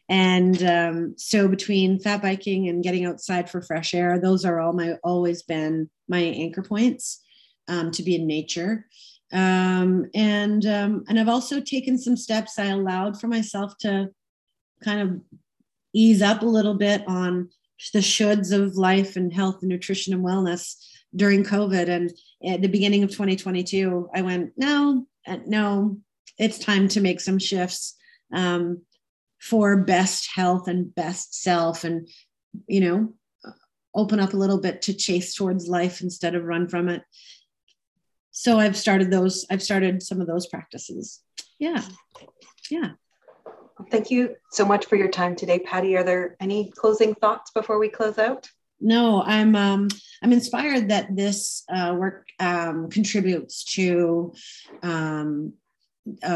And 0.09 0.63
um, 0.63 1.15
so 1.17 1.49
between 1.49 1.99
fat 1.99 2.23
biking 2.23 2.69
and 2.69 2.83
getting 2.83 3.05
outside 3.05 3.51
for 3.51 3.61
fresh 3.61 3.95
air, 3.95 4.21
those 4.21 4.45
are 4.45 4.61
all 4.61 4.73
my 4.73 4.95
always 5.03 5.43
been 5.43 5.91
my 6.09 6.21
anchor 6.21 6.63
points 6.63 7.24
um, 7.69 7.91
to 7.93 8.03
be 8.03 8.15
in 8.15 8.27
nature. 8.27 8.87
Um, 9.33 10.07
and 10.15 10.65
um, 10.67 11.05
and 11.09 11.19
I've 11.19 11.29
also 11.29 11.61
taken 11.61 11.99
some 11.99 12.17
steps. 12.17 12.59
I 12.59 12.67
allowed 12.67 13.21
for 13.21 13.27
myself 13.27 13.77
to 13.79 14.11
kind 14.83 15.01
of 15.01 15.21
ease 15.93 16.23
up 16.23 16.43
a 16.43 16.47
little 16.47 16.75
bit 16.75 17.03
on 17.07 17.49
the 17.93 18.01
shoulds 18.01 18.53
of 18.53 18.77
life 18.77 19.17
and 19.17 19.33
health 19.33 19.59
and 19.63 19.69
nutrition 19.69 20.15
and 20.15 20.25
wellness 20.25 20.77
during 21.15 21.45
COVID. 21.45 21.89
And 21.89 22.13
at 22.47 22.63
the 22.63 22.69
beginning 22.69 23.03
of 23.03 23.11
2022, 23.11 24.11
I 24.15 24.23
went, 24.23 24.53
no, 24.57 25.07
uh, 25.27 25.39
no, 25.47 25.99
it's 26.39 26.59
time 26.59 26.89
to 26.89 27.01
make 27.01 27.21
some 27.21 27.39
shifts 27.39 27.97
um, 28.33 28.83
for 29.41 29.77
best 29.77 30.31
health 30.35 30.69
and 30.69 30.95
best 30.95 31.43
self 31.43 31.85
and, 31.85 32.09
you 32.67 32.81
know, 32.81 33.15
open 33.95 34.19
up 34.19 34.33
a 34.33 34.37
little 34.37 34.61
bit 34.61 34.83
to 34.83 34.95
chase 34.95 35.35
towards 35.35 35.69
life 35.69 36.01
instead 36.01 36.35
of 36.35 36.45
run 36.45 36.69
from 36.69 36.89
it. 36.89 37.03
So 38.37 38.59
I've 38.59 38.77
started 38.77 39.11
those, 39.11 39.47
I've 39.51 39.63
started 39.63 40.03
some 40.03 40.21
of 40.21 40.27
those 40.27 40.49
practices. 40.49 41.23
Yeah. 41.59 41.83
Yeah. 42.69 42.91
Thank 43.91 44.11
you 44.11 44.37
so 44.51 44.65
much 44.65 44.87
for 44.87 44.97
your 44.97 45.09
time 45.09 45.37
today, 45.37 45.61
Patti. 45.61 45.97
Are 45.97 46.05
there 46.05 46.37
any 46.41 46.73
closing 46.73 47.15
thoughts 47.15 47.53
before 47.53 47.79
we 47.79 47.89
close 47.89 48.19
out? 48.19 48.49
no, 48.81 49.23
I'm 49.23 49.57
um, 49.57 49.89
I'm 50.23 50.33
inspired 50.33 50.89
that 50.89 51.15
this 51.17 51.65
uh, 51.73 51.95
work 51.97 52.27
um, 52.39 52.91
contributes 52.91 53.65
to 53.75 54.35
um, 54.83 55.55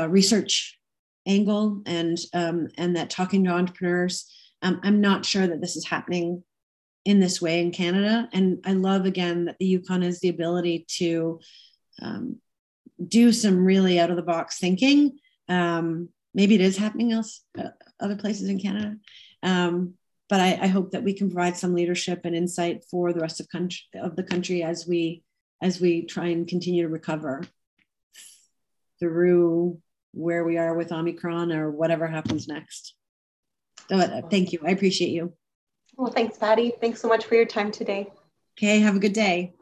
research 0.09 0.79
angle 1.27 1.83
and 1.85 2.19
um, 2.33 2.69
and 2.79 2.97
that 2.97 3.11
talking 3.11 3.45
to 3.45 3.51
entrepreneurs. 3.51 4.33
Um, 4.63 4.81
I'm 4.83 5.01
not 5.01 5.27
sure 5.27 5.47
that 5.47 5.61
this 5.61 5.77
is 5.77 5.87
happening 5.87 6.43
in 7.05 7.21
this 7.21 7.41
way 7.41 7.61
in 7.61 7.71
Canada, 7.71 8.29
and 8.33 8.59
I 8.65 8.73
love 8.73 9.05
again 9.05 9.47
that 9.47 9.57
the 9.59 9.67
Yukon 9.67 10.03
has 10.03 10.21
the 10.21 10.31
ability 10.31 10.87
to 10.99 11.41
um, 12.01 12.37
do 13.07 13.33
some 13.33 13.65
really 13.65 13.99
out 13.99 14.11
of 14.11 14.17
the 14.17 14.23
box 14.23 14.59
thinking. 14.59 15.19
maybe 16.35 16.55
it 16.55 16.61
is 16.61 16.77
happening 16.77 17.13
else 17.13 17.43
uh, 17.59 17.71
other 18.01 18.17
places 18.17 18.49
in 18.49 18.61
Canada. 18.61 18.97
Um, 19.43 19.95
but 20.29 20.41
I, 20.41 20.59
I, 20.63 20.67
hope 20.67 20.91
that 20.91 21.03
we 21.03 21.15
can 21.15 21.31
provide 21.31 21.57
some 21.57 21.75
leadership 21.75 22.21
and 22.25 22.37
insight 22.37 22.85
for 22.91 23.13
the 23.13 23.21
rest 23.21 23.41
of 23.41 23.49
country 23.49 23.81
of 23.95 24.15
the 24.15 24.23
country 24.23 24.63
as 24.63 24.87
we 24.87 25.23
as 25.63 25.81
we 25.81 26.03
try 26.05 26.27
and 26.27 26.47
continue 26.47 26.83
to 26.83 26.89
recover 26.89 27.43
through 29.01 29.79
where 30.13 30.45
we 30.45 30.59
are 30.59 30.75
with 30.75 30.93
Omicron 30.93 31.53
or 31.53 31.71
whatever 31.71 32.07
happens 32.07 32.49
next. 32.49 32.95
So, 33.89 33.97
uh, 33.97 34.23
thank 34.29 34.53
you. 34.53 34.61
I 34.65 34.71
appreciate 34.71 35.11
you. 35.11 35.33
Well, 35.97 36.13
thanks, 36.13 36.37
Patti. 36.37 36.73
Thanks 36.81 37.01
so 37.01 37.09
much 37.09 37.25
for 37.25 37.35
your 37.35 37.47
time 37.47 37.71
today. 37.71 38.09
Okay, 38.59 38.81
have 38.81 38.97
a 38.97 39.01
good 39.01 39.13
day. 39.13 39.55